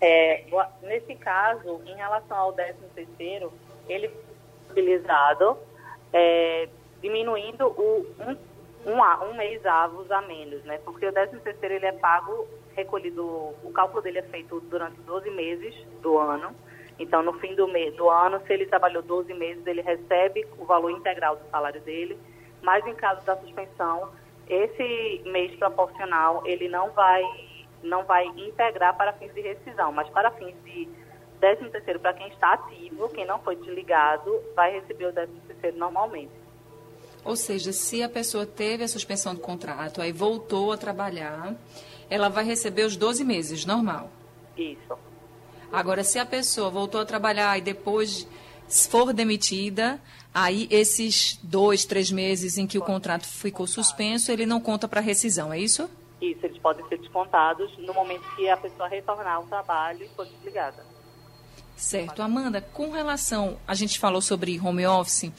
É, 0.00 0.44
nesse 0.82 1.14
caso, 1.14 1.80
em 1.86 1.94
relação 1.94 2.36
ao 2.36 2.52
décimo 2.52 2.88
terceiro, 2.94 3.52
ele 3.88 4.08
foi 4.08 4.22
utilizado 4.70 5.56
é, 6.12 6.68
diminuindo 7.00 7.66
o, 7.68 8.06
um, 8.20 8.90
um, 8.90 9.30
um 9.30 9.34
mês 9.34 9.64
avos 9.64 10.10
a 10.10 10.20
menos, 10.22 10.62
né? 10.64 10.78
Porque 10.84 11.06
o 11.06 11.12
décimo 11.12 11.40
terceiro 11.40 11.74
ele 11.74 11.86
é 11.86 11.92
pago 11.92 12.46
recolhido, 12.74 13.24
o 13.62 13.70
cálculo 13.72 14.02
dele 14.02 14.18
é 14.18 14.22
feito 14.22 14.60
durante 14.60 15.00
12 15.02 15.30
meses 15.30 15.74
do 16.00 16.18
ano. 16.18 16.54
Então, 16.98 17.22
no 17.22 17.32
fim 17.34 17.54
do, 17.54 17.66
mês, 17.66 17.94
do 17.96 18.08
ano, 18.08 18.40
se 18.46 18.52
ele 18.52 18.66
trabalhou 18.66 19.02
12 19.02 19.32
meses, 19.34 19.66
ele 19.66 19.80
recebe 19.80 20.46
o 20.58 20.64
valor 20.64 20.90
integral 20.90 21.36
do 21.36 21.50
salário 21.50 21.80
dele. 21.80 22.18
Mas 22.60 22.86
em 22.86 22.94
caso 22.94 23.24
da 23.24 23.36
suspensão, 23.36 24.10
esse 24.48 25.22
mês 25.26 25.54
proporcional, 25.56 26.42
ele 26.46 26.68
não 26.68 26.90
vai, 26.90 27.22
não 27.82 28.04
vai 28.04 28.26
integrar 28.26 28.96
para 28.96 29.12
fins 29.14 29.32
de 29.34 29.40
rescisão, 29.40 29.90
mas 29.92 30.08
para 30.10 30.30
fins 30.32 30.54
de 30.64 30.88
13 31.40 31.70
terceiro 31.70 31.98
para 31.98 32.14
quem 32.14 32.28
está 32.28 32.52
ativo, 32.52 33.08
quem 33.08 33.26
não 33.26 33.40
foi 33.40 33.56
desligado, 33.56 34.40
vai 34.54 34.72
receber 34.72 35.06
o 35.06 35.12
13 35.12 35.32
terceiro 35.48 35.76
normalmente. 35.76 36.30
Ou 37.24 37.36
seja, 37.36 37.72
se 37.72 38.02
a 38.02 38.08
pessoa 38.08 38.44
teve 38.44 38.84
a 38.84 38.88
suspensão 38.88 39.34
do 39.34 39.40
contrato, 39.40 40.00
aí 40.00 40.12
voltou 40.12 40.72
a 40.72 40.76
trabalhar, 40.76 41.54
ela 42.12 42.28
vai 42.28 42.44
receber 42.44 42.84
os 42.84 42.94
12 42.94 43.24
meses, 43.24 43.64
normal. 43.64 44.10
Isso. 44.56 44.98
Agora, 45.72 46.04
se 46.04 46.18
a 46.18 46.26
pessoa 46.26 46.68
voltou 46.68 47.00
a 47.00 47.06
trabalhar 47.06 47.56
e 47.56 47.62
depois 47.62 48.28
for 48.68 49.14
demitida, 49.14 49.98
aí 50.34 50.68
esses 50.70 51.38
dois, 51.42 51.86
três 51.86 52.10
meses 52.10 52.58
em 52.58 52.66
que 52.66 52.76
o 52.76 52.82
contrato 52.82 53.26
ficou 53.26 53.66
suspenso, 53.66 54.30
ele 54.30 54.44
não 54.44 54.60
conta 54.60 54.86
para 54.86 55.00
rescisão, 55.00 55.50
é 55.50 55.58
isso? 55.58 55.88
Isso, 56.20 56.44
eles 56.44 56.58
podem 56.58 56.86
ser 56.88 56.98
descontados 56.98 57.76
no 57.78 57.94
momento 57.94 58.22
que 58.36 58.48
a 58.48 58.56
pessoa 58.58 58.88
retornar 58.88 59.36
ao 59.36 59.44
trabalho 59.44 60.04
e 60.04 60.08
for 60.10 60.26
desligada. 60.26 60.84
Certo. 61.74 62.22
Amanda, 62.22 62.60
com 62.60 62.90
relação, 62.90 63.58
a 63.66 63.74
gente 63.74 63.98
falou 63.98 64.20
sobre 64.20 64.60
home 64.60 64.86
office, 64.86 65.32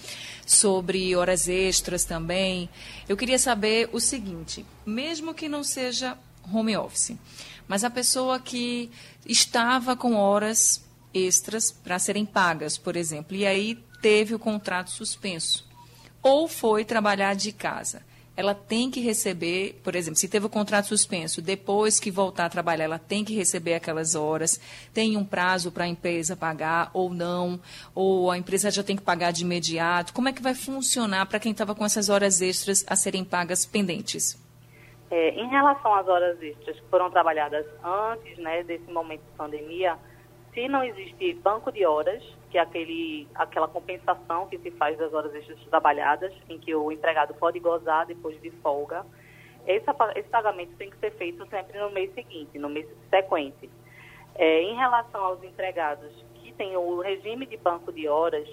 sobre 0.45 1.15
horas 1.15 1.47
extras 1.47 2.03
também. 2.03 2.67
Eu 3.07 3.15
queria 3.15 3.39
saber 3.39 3.89
o 3.93 3.99
seguinte: 3.99 4.65
mesmo 4.85 5.33
que 5.33 5.47
não 5.47 5.63
seja 5.63 6.17
home 6.51 6.75
office. 6.75 7.17
Mas 7.67 7.83
a 7.83 7.89
pessoa 7.89 8.39
que 8.39 8.89
estava 9.25 9.95
com 9.95 10.15
horas 10.15 10.83
extras 11.13 11.71
para 11.71 11.99
serem 11.99 12.25
pagas, 12.25 12.77
por 12.77 12.95
exemplo, 12.95 13.35
e 13.35 13.45
aí 13.45 13.75
teve 14.01 14.35
o 14.35 14.39
contrato 14.39 14.91
suspenso, 14.91 15.65
ou 16.21 16.47
foi 16.47 16.83
trabalhar 16.83 17.35
de 17.35 17.51
casa. 17.51 18.01
Ela 18.35 18.55
tem 18.55 18.89
que 18.89 18.99
receber, 18.99 19.79
por 19.83 19.95
exemplo, 19.95 20.19
se 20.19 20.27
teve 20.27 20.47
o 20.47 20.49
contrato 20.49 20.87
suspenso, 20.87 21.39
depois 21.39 21.99
que 21.99 22.09
voltar 22.09 22.45
a 22.45 22.49
trabalhar, 22.49 22.85
ela 22.85 22.97
tem 22.97 23.23
que 23.23 23.35
receber 23.35 23.75
aquelas 23.75 24.15
horas. 24.15 24.59
Tem 24.91 25.15
um 25.15 25.23
prazo 25.23 25.71
para 25.71 25.83
a 25.83 25.87
empresa 25.87 26.35
pagar 26.35 26.89
ou 26.95 27.13
não, 27.13 27.61
ou 27.93 28.31
a 28.31 28.37
empresa 28.37 28.71
já 28.71 28.81
tem 28.81 28.95
que 28.95 29.03
pagar 29.03 29.31
de 29.31 29.43
imediato. 29.43 30.13
Como 30.13 30.29
é 30.29 30.33
que 30.33 30.41
vai 30.41 30.55
funcionar 30.55 31.27
para 31.27 31.39
quem 31.39 31.51
estava 31.51 31.75
com 31.75 31.85
essas 31.85 32.09
horas 32.09 32.41
extras 32.41 32.83
a 32.87 32.95
serem 32.95 33.23
pagas 33.23 33.67
pendentes? 33.67 34.35
É, 35.15 35.29
em 35.29 35.47
relação 35.47 35.93
às 35.93 36.07
horas 36.07 36.41
extras 36.41 36.79
que 36.79 36.87
foram 36.87 37.11
trabalhadas 37.11 37.67
antes 37.83 38.35
né, 38.39 38.63
desse 38.63 38.91
momento 38.91 39.21
de 39.21 39.37
pandemia, 39.37 39.95
se 40.51 40.67
não 40.67 40.83
existe 40.83 41.35
banco 41.35 41.71
de 41.71 41.85
horas, 41.85 42.23
que 42.49 42.57
é 42.57 42.61
aquele, 42.61 43.27
aquela 43.35 43.67
compensação 43.67 44.47
que 44.47 44.57
se 44.57 44.71
faz 44.71 44.97
das 44.97 45.13
horas 45.13 45.31
extras 45.35 45.59
trabalhadas, 45.65 46.33
em 46.49 46.57
que 46.57 46.73
o 46.73 46.91
empregado 46.91 47.35
pode 47.35 47.59
gozar 47.59 48.07
depois 48.07 48.41
de 48.41 48.49
folga, 48.63 49.05
esse, 49.67 49.85
esse 50.15 50.29
pagamento 50.29 50.75
tem 50.77 50.89
que 50.89 50.97
ser 50.97 51.11
feito 51.11 51.47
sempre 51.47 51.79
no 51.79 51.91
mês 51.91 52.11
seguinte, 52.15 52.57
no 52.57 52.67
mês 52.67 52.89
subsequente. 52.89 53.69
É, 54.33 54.63
em 54.63 54.75
relação 54.75 55.23
aos 55.23 55.43
empregados 55.43 56.11
que 56.33 56.51
têm 56.53 56.75
o 56.75 57.01
regime 57.01 57.45
de 57.45 57.57
banco 57.57 57.91
de 57.91 58.07
horas, 58.07 58.49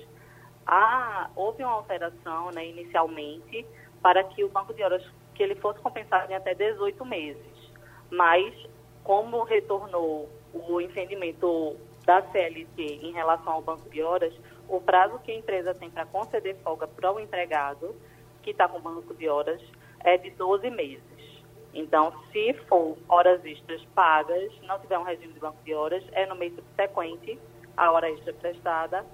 há, 0.66 1.30
houve 1.34 1.64
uma 1.64 1.72
alteração 1.72 2.50
né, 2.50 2.66
inicialmente 2.66 3.64
para 4.02 4.22
que 4.24 4.44
o 4.44 4.48
banco 4.50 4.74
de 4.74 4.82
horas 4.82 5.02
que 5.40 5.44
ele 5.44 5.54
fosse 5.54 5.80
compensado 5.80 6.30
em 6.30 6.34
até 6.34 6.52
18 6.52 7.02
meses. 7.06 7.72
Mas, 8.10 8.54
como 9.02 9.42
retornou 9.42 10.28
o 10.52 10.78
entendimento 10.82 11.78
da 12.04 12.20
CLT 12.20 12.82
em 13.00 13.10
relação 13.12 13.54
ao 13.54 13.62
banco 13.62 13.88
de 13.88 14.02
horas, 14.02 14.34
o 14.68 14.82
prazo 14.82 15.18
que 15.20 15.32
a 15.32 15.34
empresa 15.34 15.72
tem 15.72 15.88
para 15.88 16.04
conceder 16.04 16.56
folga 16.56 16.86
para 16.86 17.10
o 17.10 17.18
empregado 17.18 17.96
que 18.42 18.50
está 18.50 18.68
com 18.68 18.82
banco 18.82 19.14
de 19.14 19.30
horas 19.30 19.62
é 20.00 20.18
de 20.18 20.28
12 20.32 20.68
meses. 20.68 21.42
Então, 21.72 22.12
se 22.30 22.52
for 22.68 22.98
horas 23.08 23.42
extras 23.42 23.82
pagas, 23.94 24.52
não 24.64 24.78
tiver 24.78 24.98
um 24.98 25.04
regime 25.04 25.32
de 25.32 25.40
banco 25.40 25.64
de 25.64 25.72
horas, 25.72 26.04
é 26.12 26.26
no 26.26 26.34
mês 26.34 26.54
subsequente 26.54 27.38
a 27.78 27.90
hora 27.90 28.10
extra 28.10 28.34
prestada. 28.34 29.06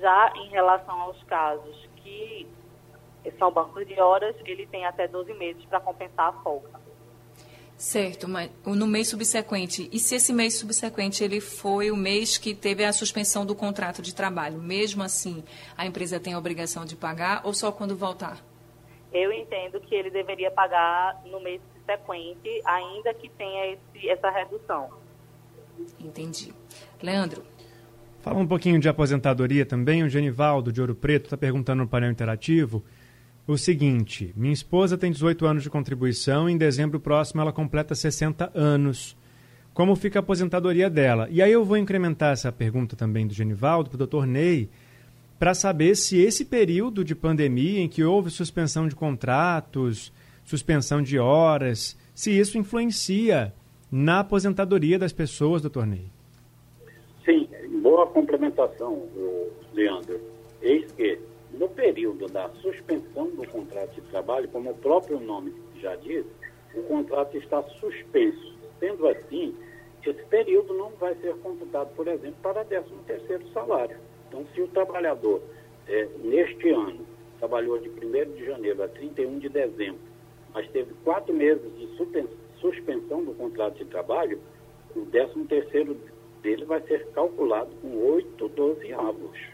Já 0.00 0.32
em 0.34 0.48
relação 0.48 0.98
aos 0.98 1.22
casos 1.24 1.86
que 1.96 2.48
são 3.32 3.52
bancos 3.52 3.86
de 3.86 3.98
horas, 4.00 4.34
ele 4.44 4.66
tem 4.66 4.84
até 4.84 5.06
12 5.06 5.32
meses 5.34 5.64
para 5.64 5.80
compensar 5.80 6.28
a 6.28 6.32
folga. 6.42 6.82
Certo, 7.76 8.28
mas 8.28 8.48
no 8.64 8.86
mês 8.86 9.08
subsequente, 9.08 9.88
e 9.92 9.98
se 9.98 10.14
esse 10.14 10.32
mês 10.32 10.54
subsequente 10.54 11.24
ele 11.24 11.40
foi 11.40 11.90
o 11.90 11.96
mês 11.96 12.38
que 12.38 12.54
teve 12.54 12.84
a 12.84 12.92
suspensão 12.92 13.44
do 13.44 13.56
contrato 13.56 14.00
de 14.00 14.14
trabalho, 14.14 14.58
mesmo 14.58 15.02
assim 15.02 15.42
a 15.76 15.84
empresa 15.84 16.20
tem 16.20 16.32
a 16.32 16.38
obrigação 16.38 16.84
de 16.84 16.94
pagar 16.94 17.40
ou 17.44 17.52
só 17.52 17.72
quando 17.72 17.96
voltar? 17.96 18.38
Eu 19.12 19.32
entendo 19.32 19.80
que 19.80 19.94
ele 19.94 20.10
deveria 20.10 20.50
pagar 20.50 21.22
no 21.26 21.40
mês 21.40 21.60
subsequente, 21.74 22.62
ainda 22.64 23.12
que 23.14 23.28
tenha 23.30 23.72
esse, 23.72 24.08
essa 24.08 24.30
redução. 24.30 24.88
Entendi. 25.98 26.54
Leandro. 27.02 27.42
Fala 28.20 28.38
um 28.38 28.46
pouquinho 28.46 28.78
de 28.78 28.88
aposentadoria 28.88 29.66
também. 29.66 30.04
O 30.04 30.08
Genivaldo 30.08 30.72
de 30.72 30.80
Ouro 30.80 30.94
Preto 30.94 31.24
está 31.24 31.36
perguntando 31.36 31.82
no 31.82 31.88
painel 31.88 32.12
interativo 32.12 32.84
o 33.46 33.56
seguinte: 33.56 34.32
minha 34.36 34.52
esposa 34.52 34.96
tem 34.96 35.10
18 35.10 35.46
anos 35.46 35.62
de 35.62 35.70
contribuição 35.70 36.48
em 36.48 36.56
dezembro 36.56 37.00
próximo 37.00 37.40
ela 37.40 37.52
completa 37.52 37.94
60 37.94 38.50
anos. 38.54 39.16
Como 39.74 39.96
fica 39.96 40.18
a 40.18 40.20
aposentadoria 40.20 40.90
dela? 40.90 41.28
E 41.30 41.40
aí 41.40 41.50
eu 41.50 41.64
vou 41.64 41.78
incrementar 41.78 42.32
essa 42.32 42.52
pergunta 42.52 42.94
também 42.94 43.26
do 43.26 43.32
Genivaldo 43.32 43.88
para 43.88 43.96
o 43.96 43.98
doutor 43.98 44.26
Ney, 44.26 44.68
para 45.38 45.54
saber 45.54 45.96
se 45.96 46.18
esse 46.18 46.44
período 46.44 47.02
de 47.02 47.14
pandemia 47.14 47.80
em 47.80 47.88
que 47.88 48.04
houve 48.04 48.30
suspensão 48.30 48.86
de 48.86 48.94
contratos, 48.94 50.12
suspensão 50.44 51.02
de 51.02 51.18
horas, 51.18 51.96
se 52.14 52.30
isso 52.38 52.58
influencia 52.58 53.52
na 53.90 54.20
aposentadoria 54.20 54.98
das 54.98 55.12
pessoas, 55.12 55.62
doutor 55.62 55.86
Ney. 55.86 56.04
Sim, 57.24 57.48
boa 57.82 58.06
complementação, 58.06 59.02
Leandro. 59.74 60.20
Eis 60.60 60.92
que 60.92 61.18
no 61.62 61.68
período 61.68 62.26
da 62.26 62.48
suspensão 62.60 63.30
do 63.30 63.46
contrato 63.46 63.94
de 63.94 64.00
trabalho, 64.10 64.48
como 64.48 64.72
o 64.72 64.74
próprio 64.74 65.20
nome 65.20 65.54
já 65.76 65.94
diz, 65.94 66.26
o 66.74 66.82
contrato 66.82 67.36
está 67.36 67.62
suspenso. 67.62 68.52
Sendo 68.80 69.06
assim, 69.06 69.54
esse 70.04 70.24
período 70.24 70.74
não 70.74 70.90
vai 70.98 71.14
ser 71.20 71.36
computado, 71.36 71.94
por 71.94 72.08
exemplo, 72.08 72.34
para 72.42 72.64
13 72.64 72.86
terceiro 73.06 73.46
salário. 73.52 73.96
Então, 74.26 74.44
se 74.52 74.60
o 74.60 74.66
trabalhador, 74.66 75.40
é, 75.86 76.08
neste 76.24 76.68
ano, 76.70 77.06
trabalhou 77.38 77.78
de 77.78 77.88
1 77.90 78.32
de 78.34 78.44
janeiro 78.44 78.82
a 78.82 78.88
31 78.88 79.38
de 79.38 79.48
dezembro, 79.48 80.00
mas 80.52 80.68
teve 80.70 80.92
quatro 81.04 81.32
meses 81.32 81.62
de 81.78 81.86
suspensão 82.60 83.22
do 83.22 83.34
contrato 83.34 83.76
de 83.76 83.84
trabalho, 83.84 84.40
o 84.96 85.06
13 85.06 85.44
terceiro 85.44 85.96
dele 86.42 86.64
vai 86.64 86.80
ser 86.88 87.06
calculado 87.10 87.70
com 87.80 87.96
oito 88.14 88.48
dozeavos. 88.48 89.52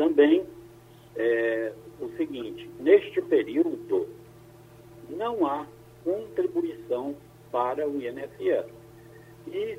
Também 0.00 0.46
é, 1.14 1.74
o 2.00 2.08
seguinte, 2.16 2.70
neste 2.80 3.20
período 3.20 4.08
não 5.10 5.46
há 5.46 5.66
contribuição 6.02 7.14
para 7.52 7.86
o 7.86 8.00
INSS. 8.00 8.64
E 9.46 9.78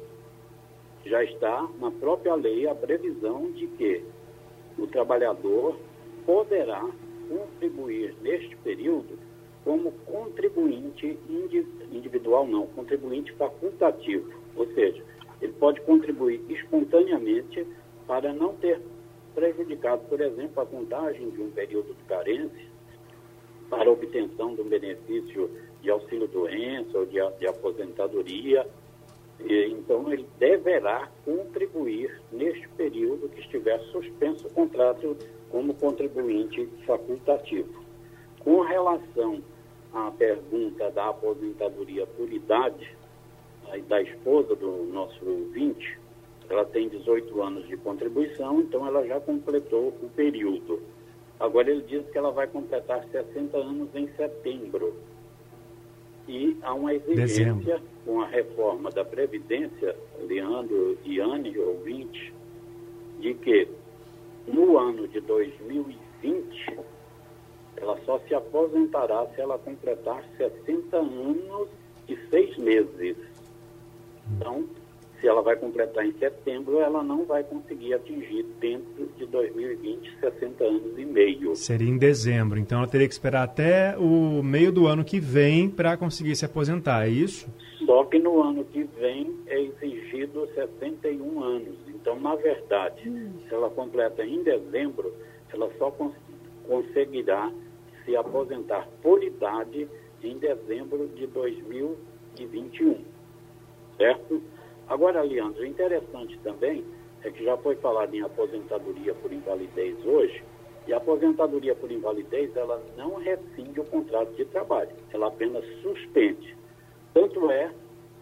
já 1.08 1.24
está 1.24 1.68
na 1.80 1.90
própria 1.90 2.36
lei 2.36 2.68
a 2.68 2.76
previsão 2.76 3.52
de 3.54 3.66
que 3.66 4.04
o 4.78 4.86
trabalhador 4.86 5.76
poderá 6.24 6.88
contribuir 7.28 8.14
neste 8.22 8.56
período 8.58 9.18
como 9.64 9.92
contribuinte 10.06 11.18
individual, 11.92 12.46
não, 12.46 12.68
contribuinte 12.68 13.34
facultativo. 13.34 14.32
Ou 14.56 14.68
seja, 14.76 15.04
ele 15.42 15.54
pode 15.54 15.82
contribuir 15.82 16.44
espontaneamente 16.48 17.66
para 18.06 18.32
não 18.32 18.54
ter 18.58 18.80
prejudicado, 19.34 20.04
por 20.08 20.22
exemplo, 20.22 20.62
a 20.62 20.66
contagem 20.66 21.30
de 21.30 21.42
um 21.42 21.52
período 21.52 21.94
de 21.94 22.04
carência 22.04 22.72
para 23.70 23.90
obtenção 23.90 24.54
de 24.54 24.62
um 24.62 24.70
benefício 24.70 25.50
de 25.82 25.90
auxílio-doença 25.90 26.98
ou 26.98 27.06
de, 27.06 27.18
de 27.40 27.48
aposentadoria. 27.48 28.68
E, 29.40 29.66
então, 29.72 30.12
ele 30.12 30.28
deverá 30.38 31.10
contribuir 31.26 32.22
neste 32.32 32.68
período 32.70 33.30
que 33.30 33.40
estiver 33.40 33.80
suspenso 33.92 34.48
o 34.48 34.54
contrato 34.54 35.18
como 35.50 35.74
contribuinte 35.74 36.68
facultativo. 36.86 37.82
Com 38.40 38.62
relação 38.62 39.42
à 39.94 40.12
pergunta 40.12 40.92
da 40.92 41.10
aposentadoria 41.10 42.06
por 42.06 42.32
idade, 42.32 42.96
da 43.88 44.02
esposa 44.02 44.56
do 44.56 44.86
nosso 44.86 45.26
ouvinte, 45.26 45.98
ela 46.52 46.66
tem 46.66 46.90
18 46.90 47.42
anos 47.42 47.68
de 47.68 47.78
contribuição, 47.78 48.62
então 48.62 48.86
ela 48.86 49.06
já 49.06 49.20
completou 49.20 49.90
o 50.02 50.10
período. 50.10 50.82
Agora 51.40 51.72
ele 51.72 51.84
diz 51.84 52.06
que 52.12 52.18
ela 52.18 52.32
vai 52.32 52.48
completar 52.48 53.04
60 53.10 53.58
anos 53.58 53.90
em 53.96 54.08
setembro. 54.16 54.94
E 56.28 56.56
há 56.62 56.74
uma 56.74 56.94
exigência 56.94 57.56
Dezembro. 57.56 57.82
com 58.06 58.22
a 58.22 58.28
reforma 58.28 58.92
da 58.92 59.04
Previdência, 59.04 59.96
Leandro 60.20 60.98
e 61.04 61.20
Anne, 61.20 61.58
ouvinte, 61.58 62.34
de 63.20 63.34
que 63.34 63.68
no 64.48 64.78
ano 64.78 65.08
de 65.08 65.20
2020 65.22 66.80
ela 67.78 67.98
só 68.06 68.20
se 68.20 68.36
aposentará 68.36 69.26
se 69.34 69.42
ela 69.42 69.58
completar 69.58 70.24
60 70.38 70.98
anos 70.98 71.70
e 72.08 72.16
seis 72.30 72.56
meses. 72.58 73.18
Então, 74.36 74.66
se 75.22 75.28
ela 75.28 75.42
vai 75.42 75.56
completar 75.56 76.04
em 76.04 76.12
setembro, 76.14 76.80
ela 76.80 77.04
não 77.04 77.24
vai 77.26 77.44
conseguir 77.44 77.94
atingir 77.94 78.44
dentro 78.60 79.08
de 79.18 79.26
2020 79.28 80.18
60 80.20 80.64
anos 80.64 80.98
e 80.98 81.06
meio. 81.06 81.56
Seria 81.56 81.88
em 81.88 81.98
dezembro, 81.98 82.58
então 82.60 82.80
ela 82.80 82.88
teria 82.88 83.08
que 83.08 83.14
esperar 83.14 83.44
até 83.44 83.96
o 83.98 84.42
meio 84.44 84.72
do 84.72 84.88
ano 84.88 85.06
que 85.06 85.20
vem 85.20 85.70
para 85.70 85.96
conseguir 85.96 86.36
se 86.36 86.44
aposentar, 86.44 87.06
é 87.06 87.10
isso? 87.10 87.48
Só 87.86 88.04
que 88.06 88.18
no 88.18 88.42
ano 88.42 88.66
que 88.66 88.84
vem 89.00 89.36
é 89.48 89.62
exigido 89.62 90.48
61 90.56 91.44
anos. 91.44 91.76
Então, 91.88 92.20
na 92.20 92.36
verdade, 92.36 93.08
hum. 93.08 93.32
se 93.48 93.54
ela 93.54 93.70
completa 93.70 94.26
em 94.26 94.42
dezembro, 94.44 95.14
ela 95.54 95.70
só 95.78 95.92
cons 95.92 96.14
conseguirá 96.68 97.52
se 98.06 98.16
aposentar 98.16 98.88
por 99.02 99.22
idade 99.24 99.88
em 100.24 100.38
dezembro 100.38 101.08
de 101.16 101.28
2021. 101.28 102.98
Certo? 103.98 104.42
Agora, 104.92 105.22
Leandro, 105.22 105.66
interessante 105.66 106.38
também 106.40 106.84
é 107.24 107.32
que 107.32 107.46
já 107.46 107.56
foi 107.56 107.78
falado 107.78 108.14
em 108.14 108.22
aposentadoria 108.24 109.14
por 109.14 109.32
invalidez 109.32 109.96
hoje, 110.06 110.44
e 110.86 110.92
a 110.92 110.98
aposentadoria 110.98 111.74
por 111.74 111.90
invalidez, 111.90 112.54
ela 112.58 112.84
não 112.98 113.16
rescinde 113.16 113.80
o 113.80 113.86
contrato 113.86 114.34
de 114.34 114.44
trabalho, 114.44 114.90
ela 115.14 115.28
apenas 115.28 115.64
suspende. 115.82 116.58
Tanto 117.14 117.50
é 117.50 117.72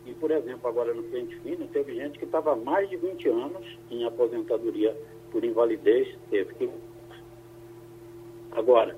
que, 0.05 0.13
por 0.13 0.29
exemplo, 0.29 0.69
agora 0.69 0.93
no 0.93 1.01
Pente 1.01 1.35
Fino, 1.37 1.67
teve 1.69 1.95
gente 1.95 2.19
que 2.19 2.25
estava 2.25 2.55
mais 2.55 2.87
de 2.87 2.97
20 2.97 3.29
anos 3.29 3.65
em 3.89 4.05
aposentadoria 4.05 4.95
por 5.31 5.43
invalidez, 5.43 6.15
teve 6.29 6.53
que. 6.53 6.69
Agora, 8.51 8.95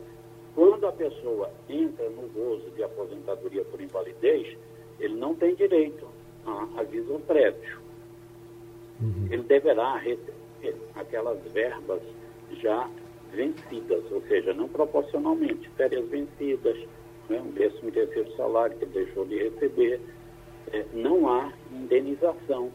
quando 0.55 0.85
a 0.85 0.91
pessoa 0.91 1.49
entra 1.69 2.09
no 2.09 2.27
gozo 2.33 2.69
de 2.71 2.83
aposentadoria 2.83 3.63
por 3.63 3.79
invalidez, 3.79 4.57
ele 4.99 5.15
não 5.15 5.33
tem 5.33 5.55
direito 5.55 6.10
a 6.45 6.79
aviso 6.79 7.19
prévio. 7.27 7.79
Uhum. 9.01 9.27
Ele 9.29 9.43
deverá 9.43 9.97
receber 9.97 10.75
aquelas 10.95 11.39
verbas 11.51 12.01
já 12.61 12.89
vencidas, 13.33 14.03
ou 14.11 14.21
seja, 14.23 14.53
não 14.53 14.67
proporcionalmente, 14.67 15.69
férias 15.71 16.07
vencidas, 16.09 16.77
né, 17.29 17.41
um 17.41 17.51
décimo 17.51 17.91
terceiro 17.91 18.31
salário 18.35 18.77
que 18.77 18.85
ele 18.85 19.05
deixou 19.05 19.25
de 19.25 19.37
receber, 19.37 20.01
é, 20.73 20.85
não 20.93 21.29
há 21.29 21.51
indenização 21.71 22.71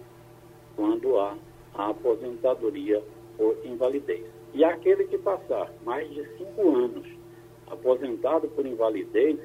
quando 0.74 1.18
há 1.18 1.37
a 1.74 1.90
aposentadoria 1.90 3.02
por 3.37 3.57
invalidez. 3.64 4.24
E 4.55 4.64
aquele 4.64 5.05
que 5.05 5.18
passar 5.18 5.70
mais 5.85 6.09
de 6.11 6.26
cinco 6.38 6.74
anos 6.74 7.07
aposentado 7.66 8.48
por 8.48 8.64
invalidez, 8.64 9.38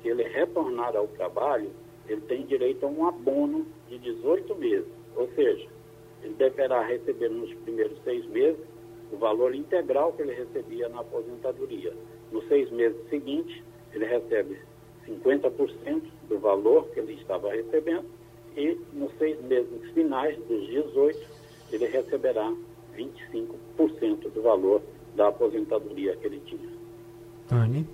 se 0.00 0.08
ele 0.08 0.22
retornar 0.22 0.96
ao 0.96 1.08
trabalho, 1.08 1.70
ele 2.08 2.20
tem 2.22 2.44
direito 2.46 2.84
a 2.84 2.88
um 2.88 3.06
abono 3.06 3.66
de 3.88 3.98
18 3.98 4.54
meses. 4.56 4.86
Ou 5.16 5.28
seja, 5.34 5.68
ele 6.22 6.34
deverá 6.34 6.82
receber 6.82 7.28
nos 7.30 7.52
primeiros 7.54 7.96
seis 8.02 8.24
meses 8.26 8.60
o 9.12 9.16
valor 9.16 9.54
integral 9.54 10.12
que 10.12 10.22
ele 10.22 10.34
recebia 10.34 10.88
na 10.88 11.00
aposentadoria. 11.00 11.92
Nos 12.32 12.46
seis 12.48 12.70
meses 12.70 12.98
seguintes, 13.08 13.62
ele 13.92 14.06
recebe 14.06 14.58
50% 15.06 16.02
do 16.28 16.38
valor 16.38 16.88
que 16.88 17.00
ele 17.00 17.14
estava 17.14 17.52
recebendo 17.52 18.06
e 18.56 18.78
nos 18.92 19.12
seis 19.18 19.40
meses 19.42 19.90
finais, 19.92 20.36
dos 20.46 20.66
18, 20.66 21.18
ele 21.72 21.86
receberá 21.86 22.52
25% 22.96 24.30
do 24.32 24.42
valor 24.42 24.80
da 25.16 25.28
aposentadoria 25.28 26.16
que 26.16 26.26
ele 26.26 26.40
tinha. 26.46 26.68
Anne? 27.50 27.86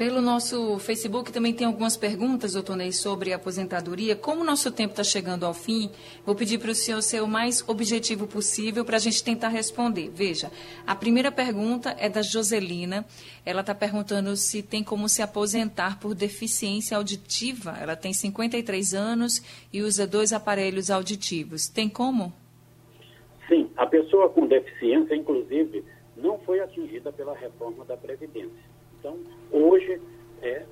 Pelo 0.00 0.22
nosso 0.22 0.78
Facebook 0.78 1.30
também 1.30 1.52
tem 1.52 1.66
algumas 1.66 1.94
perguntas, 1.94 2.54
doutor 2.54 2.74
Ney, 2.74 2.90
sobre 2.90 3.34
a 3.34 3.36
aposentadoria. 3.36 4.16
Como 4.16 4.40
o 4.40 4.44
nosso 4.44 4.72
tempo 4.72 4.92
está 4.92 5.04
chegando 5.04 5.44
ao 5.44 5.52
fim, 5.52 5.90
vou 6.24 6.34
pedir 6.34 6.56
para 6.58 6.70
o 6.70 6.74
senhor 6.74 7.02
ser 7.02 7.22
o 7.22 7.28
mais 7.28 7.62
objetivo 7.68 8.26
possível 8.26 8.82
para 8.82 8.96
a 8.96 8.98
gente 8.98 9.22
tentar 9.22 9.48
responder. 9.48 10.08
Veja, 10.08 10.50
a 10.86 10.94
primeira 10.94 11.30
pergunta 11.30 11.94
é 11.98 12.08
da 12.08 12.22
Joselina. 12.22 13.04
Ela 13.44 13.60
está 13.60 13.74
perguntando 13.74 14.34
se 14.36 14.62
tem 14.62 14.82
como 14.82 15.06
se 15.06 15.20
aposentar 15.20 16.00
por 16.00 16.14
deficiência 16.14 16.96
auditiva. 16.96 17.76
Ela 17.78 17.94
tem 17.94 18.14
53 18.14 18.94
anos 18.94 19.42
e 19.70 19.82
usa 19.82 20.06
dois 20.06 20.32
aparelhos 20.32 20.90
auditivos. 20.90 21.68
Tem 21.68 21.90
como? 21.90 22.32
Sim, 23.46 23.68
a 23.76 23.84
pessoa 23.84 24.30
com 24.30 24.46
deficiência, 24.46 25.14
inclusive, 25.14 25.84
não 26.16 26.38
foi 26.38 26.60
atingida 26.60 27.12
pela 27.12 27.36
reforma 27.36 27.84
da 27.84 27.98
Previdência. 27.98 28.69
Então, 29.00 29.18
hoje 29.50 30.00
é, 30.42 30.64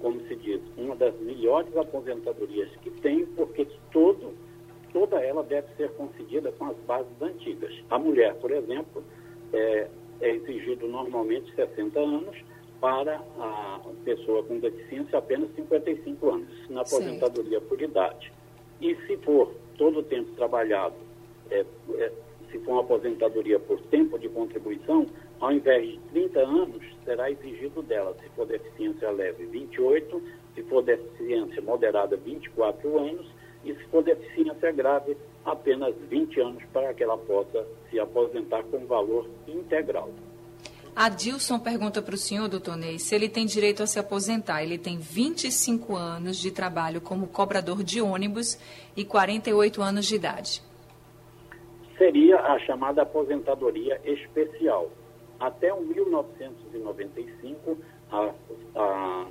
como 0.00 0.20
se 0.26 0.36
diz, 0.36 0.60
uma 0.76 0.96
das 0.96 1.18
melhores 1.20 1.76
aposentadorias 1.76 2.70
que 2.82 2.90
tem, 2.90 3.26
porque 3.26 3.66
todo, 3.92 4.32
toda 4.92 5.20
ela 5.20 5.42
deve 5.42 5.68
ser 5.76 5.90
concedida 5.92 6.52
com 6.52 6.66
as 6.66 6.76
bases 6.86 7.20
antigas. 7.20 7.72
A 7.90 7.98
mulher, 7.98 8.34
por 8.36 8.50
exemplo, 8.50 9.02
é, 9.52 9.88
é 10.20 10.30
exigido 10.30 10.86
normalmente 10.88 11.54
60 11.54 11.98
anos, 11.98 12.36
para 12.80 13.16
a 13.40 13.80
pessoa 14.04 14.44
com 14.44 14.60
deficiência 14.60 15.18
apenas 15.18 15.52
55 15.56 16.30
anos, 16.30 16.70
na 16.70 16.82
aposentadoria 16.82 17.60
por 17.60 17.82
idade. 17.82 18.32
E 18.80 18.94
se 19.06 19.16
for 19.16 19.52
todo 19.76 19.98
o 19.98 20.02
tempo 20.04 20.30
trabalhado, 20.36 20.94
é, 21.50 21.66
é, 21.94 22.12
se 22.52 22.58
for 22.60 22.72
uma 22.72 22.82
aposentadoria 22.82 23.58
por 23.58 23.80
tempo 23.86 24.16
de 24.16 24.28
contribuição, 24.28 25.06
ao 25.40 25.52
invés 25.52 25.86
de 25.86 25.98
30 26.10 26.40
anos, 26.40 26.82
será 27.04 27.30
exigido 27.30 27.82
dela, 27.82 28.14
se 28.20 28.28
for 28.30 28.46
deficiência 28.46 29.10
leve, 29.10 29.46
28, 29.46 30.22
se 30.54 30.62
for 30.64 30.82
deficiência 30.82 31.62
moderada, 31.62 32.16
24 32.16 32.98
anos, 32.98 33.26
e 33.64 33.74
se 33.74 33.84
for 33.84 34.02
deficiência 34.02 34.72
grave, 34.72 35.16
apenas 35.44 35.94
20 36.08 36.40
anos 36.40 36.62
para 36.72 36.92
que 36.92 37.02
ela 37.02 37.16
possa 37.16 37.66
se 37.90 37.98
aposentar 37.98 38.62
com 38.64 38.84
valor 38.86 39.28
integral. 39.46 40.10
A 40.94 41.08
Dilson 41.08 41.60
pergunta 41.60 42.02
para 42.02 42.16
o 42.16 42.18
senhor, 42.18 42.48
doutor 42.48 42.76
Ney, 42.76 42.98
se 42.98 43.14
ele 43.14 43.28
tem 43.28 43.46
direito 43.46 43.84
a 43.84 43.86
se 43.86 44.00
aposentar. 44.00 44.64
Ele 44.64 44.76
tem 44.76 44.98
25 44.98 45.94
anos 45.94 46.38
de 46.38 46.50
trabalho 46.50 47.00
como 47.00 47.28
cobrador 47.28 47.84
de 47.84 48.00
ônibus 48.00 48.58
e 48.96 49.04
48 49.04 49.80
anos 49.80 50.06
de 50.06 50.16
idade. 50.16 50.60
Seria 51.96 52.40
a 52.40 52.58
chamada 52.60 53.02
aposentadoria 53.02 54.00
especial 54.04 54.90
até 55.38 55.72
o 55.72 55.80
1995, 55.80 57.78
a, 58.10 58.34
a 58.74 59.26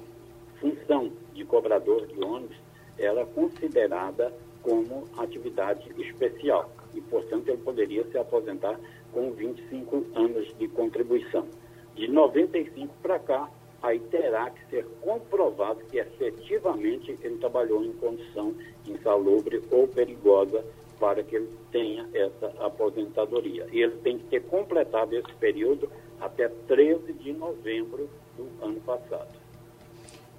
função 0.60 1.12
de 1.34 1.44
cobrador 1.46 2.08
de 2.08 2.24
ônibus 2.24 2.58
era 2.98 3.26
considerada 3.26 4.34
como 4.62 5.06
atividade 5.18 5.90
especial 6.02 6.72
e, 6.94 7.02
portanto, 7.02 7.50
ele 7.50 7.58
poderia 7.58 8.04
se 8.06 8.18
aposentar 8.18 8.80
com 9.14 9.32
25 9.32 10.06
anos 10.16 10.58
de 10.58 10.68
contribuição. 10.70 11.48
De 11.96 12.08
95 12.08 12.94
para 13.02 13.20
cá, 13.20 13.50
aí 13.82 14.00
terá 14.00 14.50
que 14.50 14.66
ser 14.70 14.86
comprovado 15.02 15.80
que 15.90 15.98
efetivamente 15.98 17.18
ele 17.22 17.38
trabalhou 17.38 17.84
em 17.84 17.94
condição 17.94 18.54
insalubre 18.86 19.62
ou 19.72 19.88
perigosa 19.88 20.64
para 21.00 21.24
que 21.24 21.36
ele 21.36 21.50
tenha 21.72 22.08
essa 22.14 22.48
aposentadoria. 22.66 23.68
E 23.72 23.82
ele 23.82 23.98
tem 23.98 24.18
que 24.18 24.26
ter 24.26 24.44
completado 24.44 25.16
esse 25.16 25.34
período 25.36 25.90
até 26.20 26.48
13 26.48 27.14
de 27.14 27.34
novembro 27.34 28.10
do 28.36 28.50
ano 28.64 28.80
passado. 28.82 29.30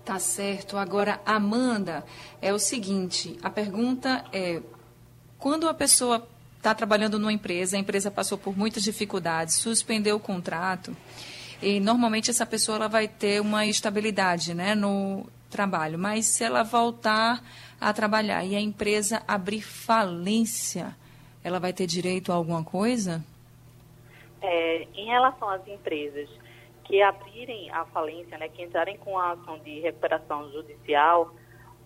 Tá 0.04 0.18
certo. 0.18 0.76
Agora, 0.76 1.20
Amanda, 1.24 2.04
é 2.40 2.52
o 2.52 2.58
seguinte: 2.58 3.36
a 3.42 3.50
pergunta 3.50 4.24
é: 4.32 4.62
quando 5.38 5.68
a 5.68 5.74
pessoa 5.74 6.26
está 6.56 6.74
trabalhando 6.74 7.18
numa 7.18 7.32
empresa, 7.32 7.76
a 7.76 7.80
empresa 7.80 8.10
passou 8.10 8.36
por 8.36 8.56
muitas 8.56 8.82
dificuldades, 8.82 9.56
suspendeu 9.56 10.16
o 10.16 10.20
contrato, 10.20 10.96
e 11.62 11.78
normalmente 11.78 12.30
essa 12.30 12.46
pessoa 12.46 12.76
ela 12.76 12.88
vai 12.88 13.06
ter 13.06 13.40
uma 13.40 13.66
estabilidade 13.66 14.54
né, 14.54 14.74
no 14.74 15.26
trabalho, 15.48 15.98
mas 15.98 16.26
se 16.26 16.44
ela 16.44 16.62
voltar 16.62 17.42
a 17.80 17.92
trabalhar 17.92 18.44
e 18.44 18.54
a 18.54 18.60
empresa 18.60 19.22
abrir 19.26 19.62
falência, 19.62 20.96
ela 21.42 21.58
vai 21.58 21.72
ter 21.72 21.86
direito 21.86 22.32
a 22.32 22.34
alguma 22.34 22.64
coisa? 22.64 23.24
É, 24.40 24.86
em 24.94 25.06
relação 25.06 25.48
às 25.48 25.66
empresas 25.66 26.28
que 26.84 27.02
abrirem 27.02 27.70
a 27.70 27.84
falência, 27.86 28.38
né, 28.38 28.48
que 28.48 28.62
entrarem 28.62 28.96
com 28.96 29.18
a 29.18 29.32
ação 29.32 29.58
de 29.58 29.80
recuperação 29.80 30.50
judicial, 30.50 31.34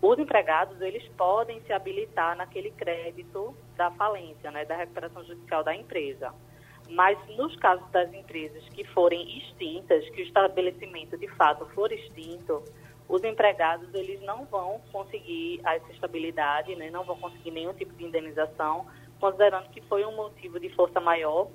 os 0.00 0.18
empregados 0.18 0.80
eles 0.80 1.06
podem 1.16 1.60
se 1.62 1.72
habilitar 1.72 2.36
naquele 2.36 2.70
crédito 2.72 3.54
da 3.76 3.90
falência, 3.92 4.50
né, 4.50 4.64
da 4.64 4.76
recuperação 4.76 5.24
judicial 5.24 5.64
da 5.64 5.74
empresa. 5.74 6.32
Mas 6.90 7.18
nos 7.36 7.56
casos 7.56 7.88
das 7.90 8.12
empresas 8.12 8.62
que 8.70 8.84
forem 8.88 9.38
extintas, 9.38 10.08
que 10.10 10.22
o 10.22 10.24
estabelecimento 10.24 11.16
de 11.16 11.28
fato 11.28 11.66
for 11.66 11.90
extinto, 11.90 12.62
os 13.12 13.22
empregados 13.22 13.92
eles 13.92 14.22
não 14.22 14.46
vão 14.46 14.80
conseguir 14.90 15.60
essa 15.66 15.92
estabilidade, 15.92 16.74
né, 16.76 16.90
não 16.90 17.04
vão 17.04 17.18
conseguir 17.18 17.50
nenhum 17.50 17.74
tipo 17.74 17.92
de 17.92 18.04
indenização, 18.04 18.86
considerando 19.20 19.68
que 19.68 19.82
foi 19.82 20.02
um 20.06 20.16
motivo 20.16 20.58
de 20.58 20.70
força 20.70 20.98
maior, 20.98 21.48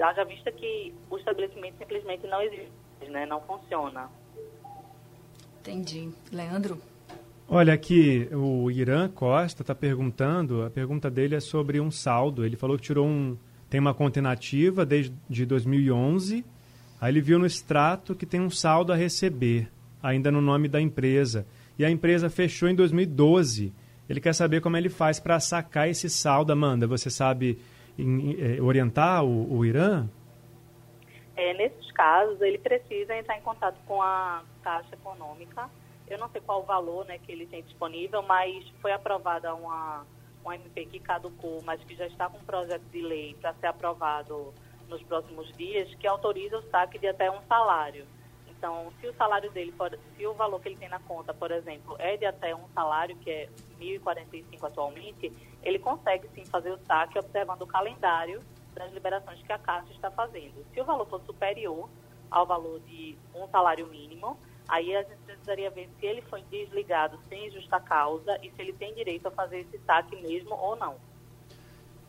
haja 0.00 0.24
vista 0.24 0.52
que 0.52 0.94
o 1.10 1.18
estabelecimento 1.18 1.76
simplesmente 1.76 2.24
não 2.28 2.40
existe, 2.40 2.70
né, 3.08 3.26
não 3.26 3.40
funciona. 3.40 4.08
Entendi. 5.60 6.08
Leandro? 6.30 6.80
Olha 7.48 7.74
aqui, 7.74 8.28
o 8.32 8.70
Irã 8.70 9.08
Costa 9.08 9.62
está 9.62 9.74
perguntando, 9.74 10.62
a 10.62 10.70
pergunta 10.70 11.10
dele 11.10 11.34
é 11.34 11.40
sobre 11.40 11.80
um 11.80 11.90
saldo. 11.90 12.46
Ele 12.46 12.54
falou 12.54 12.76
que 12.76 12.84
tirou 12.84 13.04
um, 13.04 13.36
tem 13.68 13.80
uma 13.80 13.92
conta 13.92 14.20
inativa 14.20 14.86
desde 14.86 15.44
2011, 15.44 16.44
aí 17.00 17.12
ele 17.12 17.20
viu 17.20 17.40
no 17.40 17.44
extrato 17.44 18.14
que 18.14 18.24
tem 18.24 18.40
um 18.40 18.50
saldo 18.50 18.92
a 18.92 18.96
receber 18.96 19.68
ainda 20.02 20.30
no 20.30 20.40
nome 20.40 20.68
da 20.68 20.80
empresa. 20.80 21.46
E 21.78 21.84
a 21.84 21.90
empresa 21.90 22.28
fechou 22.28 22.68
em 22.68 22.74
2012. 22.74 23.72
Ele 24.08 24.20
quer 24.20 24.34
saber 24.34 24.60
como 24.60 24.76
ele 24.76 24.88
faz 24.88 25.20
para 25.20 25.38
sacar 25.38 25.88
esse 25.88 26.10
saldo, 26.10 26.52
Amanda. 26.52 26.86
Você 26.86 27.10
sabe 27.10 27.58
em, 27.98 28.36
é, 28.40 28.60
orientar 28.60 29.24
o, 29.24 29.58
o 29.58 29.64
Irã? 29.64 30.08
É, 31.36 31.54
nesses 31.54 31.90
casos, 31.92 32.40
ele 32.40 32.58
precisa 32.58 33.16
entrar 33.16 33.38
em 33.38 33.42
contato 33.42 33.78
com 33.86 34.02
a 34.02 34.42
Caixa 34.62 34.94
Econômica. 34.94 35.70
Eu 36.08 36.18
não 36.18 36.28
sei 36.28 36.40
qual 36.40 36.60
o 36.60 36.64
valor 36.64 37.06
né, 37.06 37.18
que 37.18 37.30
ele 37.30 37.46
tem 37.46 37.62
disponível, 37.62 38.20
mas 38.22 38.68
foi 38.82 38.92
aprovada 38.92 39.54
uma, 39.54 40.04
uma 40.44 40.54
MP 40.56 40.86
que 40.86 40.98
caducou, 40.98 41.62
mas 41.64 41.82
que 41.84 41.94
já 41.94 42.06
está 42.06 42.28
com 42.28 42.38
um 42.38 42.44
projeto 42.44 42.82
de 42.92 43.00
lei 43.00 43.36
para 43.40 43.54
ser 43.54 43.68
aprovado 43.68 44.52
nos 44.88 45.02
próximos 45.04 45.50
dias, 45.56 45.94
que 45.94 46.06
autoriza 46.06 46.58
o 46.58 46.62
saque 46.70 46.98
de 46.98 47.06
até 47.06 47.30
um 47.30 47.40
salário. 47.48 48.04
Então, 48.60 48.92
se 49.00 49.06
o 49.06 49.14
salário 49.14 49.50
dele, 49.52 49.72
se 50.18 50.26
o 50.26 50.34
valor 50.34 50.60
que 50.60 50.68
ele 50.68 50.76
tem 50.76 50.90
na 50.90 50.98
conta, 50.98 51.32
por 51.32 51.50
exemplo, 51.50 51.96
é 51.98 52.18
de 52.18 52.26
até 52.26 52.54
um 52.54 52.68
salário, 52.74 53.16
que 53.16 53.30
é 53.30 53.48
1.045 53.80 54.62
atualmente, 54.64 55.32
ele 55.62 55.78
consegue 55.78 56.28
sim 56.34 56.44
fazer 56.44 56.70
o 56.70 56.78
saque 56.86 57.18
observando 57.18 57.62
o 57.62 57.66
calendário 57.66 58.38
das 58.74 58.92
liberações 58.92 59.40
que 59.40 59.50
a 59.50 59.58
Caixa 59.58 59.90
está 59.92 60.10
fazendo. 60.10 60.62
Se 60.74 60.78
o 60.78 60.84
valor 60.84 61.08
for 61.08 61.22
superior 61.22 61.88
ao 62.30 62.44
valor 62.44 62.80
de 62.80 63.16
um 63.34 63.48
salário 63.48 63.86
mínimo, 63.86 64.38
aí 64.68 64.94
a 64.94 65.04
gente 65.04 65.22
precisaria 65.24 65.70
ver 65.70 65.88
se 65.98 66.04
ele 66.04 66.20
foi 66.20 66.42
desligado 66.50 67.18
sem 67.30 67.50
justa 67.50 67.80
causa 67.80 68.38
e 68.42 68.50
se 68.50 68.60
ele 68.60 68.74
tem 68.74 68.92
direito 68.94 69.26
a 69.26 69.30
fazer 69.30 69.60
esse 69.60 69.78
saque 69.86 70.16
mesmo 70.16 70.54
ou 70.54 70.76
não. 70.76 70.96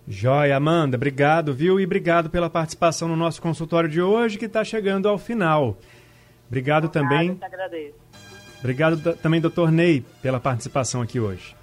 Joia, 0.05 0.57
Amanda, 0.57 0.97
obrigado, 0.97 1.53
viu? 1.53 1.79
E 1.79 1.85
obrigado 1.85 2.29
pela 2.29 2.49
participação 2.49 3.07
no 3.07 3.15
nosso 3.15 3.41
consultório 3.41 3.87
de 3.87 4.01
hoje, 4.01 4.37
que 4.37 4.45
está 4.45 4.65
chegando 4.65 5.07
ao 5.07 5.17
final. 5.17 5.77
Obrigado 6.51 6.89
também. 6.89 7.29
Eu 7.29 7.47
agradeço. 7.47 7.95
Obrigado 8.59 9.15
também, 9.15 9.39
doutor 9.39 9.71
Ney, 9.71 10.03
pela 10.21 10.37
participação 10.37 11.01
aqui 11.01 11.17
hoje. 11.17 11.55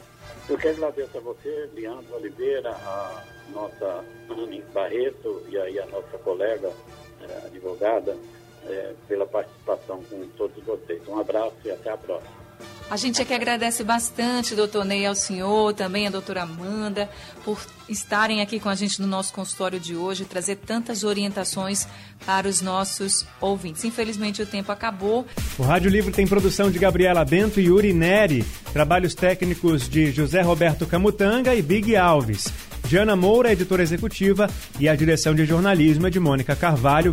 Eu 0.48 0.56
quero 0.56 0.82
agradecer 0.82 1.18
a 1.18 1.20
você, 1.20 1.70
Leandro 1.74 2.16
Oliveira, 2.16 2.70
a 2.70 3.22
nossa 3.52 4.02
Anne 4.30 4.64
Barreto 4.72 5.42
e 5.50 5.58
aí 5.58 5.78
a 5.78 5.84
nossa 5.86 6.16
colega 6.24 6.72
eh, 7.20 7.42
advogada 7.44 8.16
eh, 8.64 8.94
pela 9.06 9.26
participação 9.26 10.02
com 10.04 10.26
todos 10.38 10.64
vocês. 10.64 11.06
Um 11.06 11.18
abraço 11.18 11.56
e 11.66 11.70
até 11.70 11.90
a 11.90 11.96
próxima. 11.98 12.47
A 12.90 12.96
gente 12.96 13.20
é 13.20 13.24
que 13.24 13.34
agradece 13.34 13.84
bastante, 13.84 14.54
doutor 14.54 14.82
Ney, 14.82 15.04
ao 15.04 15.14
senhor, 15.14 15.74
também 15.74 16.06
a 16.06 16.10
doutora 16.10 16.42
Amanda, 16.42 17.08
por 17.44 17.60
estarem 17.86 18.40
aqui 18.40 18.58
com 18.58 18.70
a 18.70 18.74
gente 18.74 19.00
no 19.02 19.06
nosso 19.06 19.30
consultório 19.32 19.78
de 19.78 19.94
hoje, 19.94 20.24
trazer 20.24 20.56
tantas 20.56 21.04
orientações 21.04 21.86
para 22.24 22.48
os 22.48 22.62
nossos 22.62 23.26
ouvintes. 23.42 23.84
Infelizmente 23.84 24.40
o 24.40 24.46
tempo 24.46 24.72
acabou. 24.72 25.26
O 25.58 25.62
Rádio 25.62 25.90
Livre 25.90 26.12
tem 26.12 26.26
produção 26.26 26.70
de 26.70 26.78
Gabriela 26.78 27.26
Bento 27.26 27.60
e 27.60 27.66
Yuri 27.66 27.92
Neri, 27.92 28.42
trabalhos 28.72 29.14
técnicos 29.14 29.86
de 29.86 30.10
José 30.10 30.40
Roberto 30.40 30.86
Camutanga 30.86 31.54
e 31.54 31.60
Big 31.60 31.94
Alves. 31.94 32.46
Diana 32.86 33.14
Moura, 33.14 33.52
editora 33.52 33.82
executiva, 33.82 34.48
e 34.80 34.88
a 34.88 34.96
direção 34.96 35.34
de 35.34 35.44
jornalismo 35.44 36.06
é 36.06 36.10
de 36.10 36.18
Mônica 36.18 36.56
Carvalho. 36.56 37.12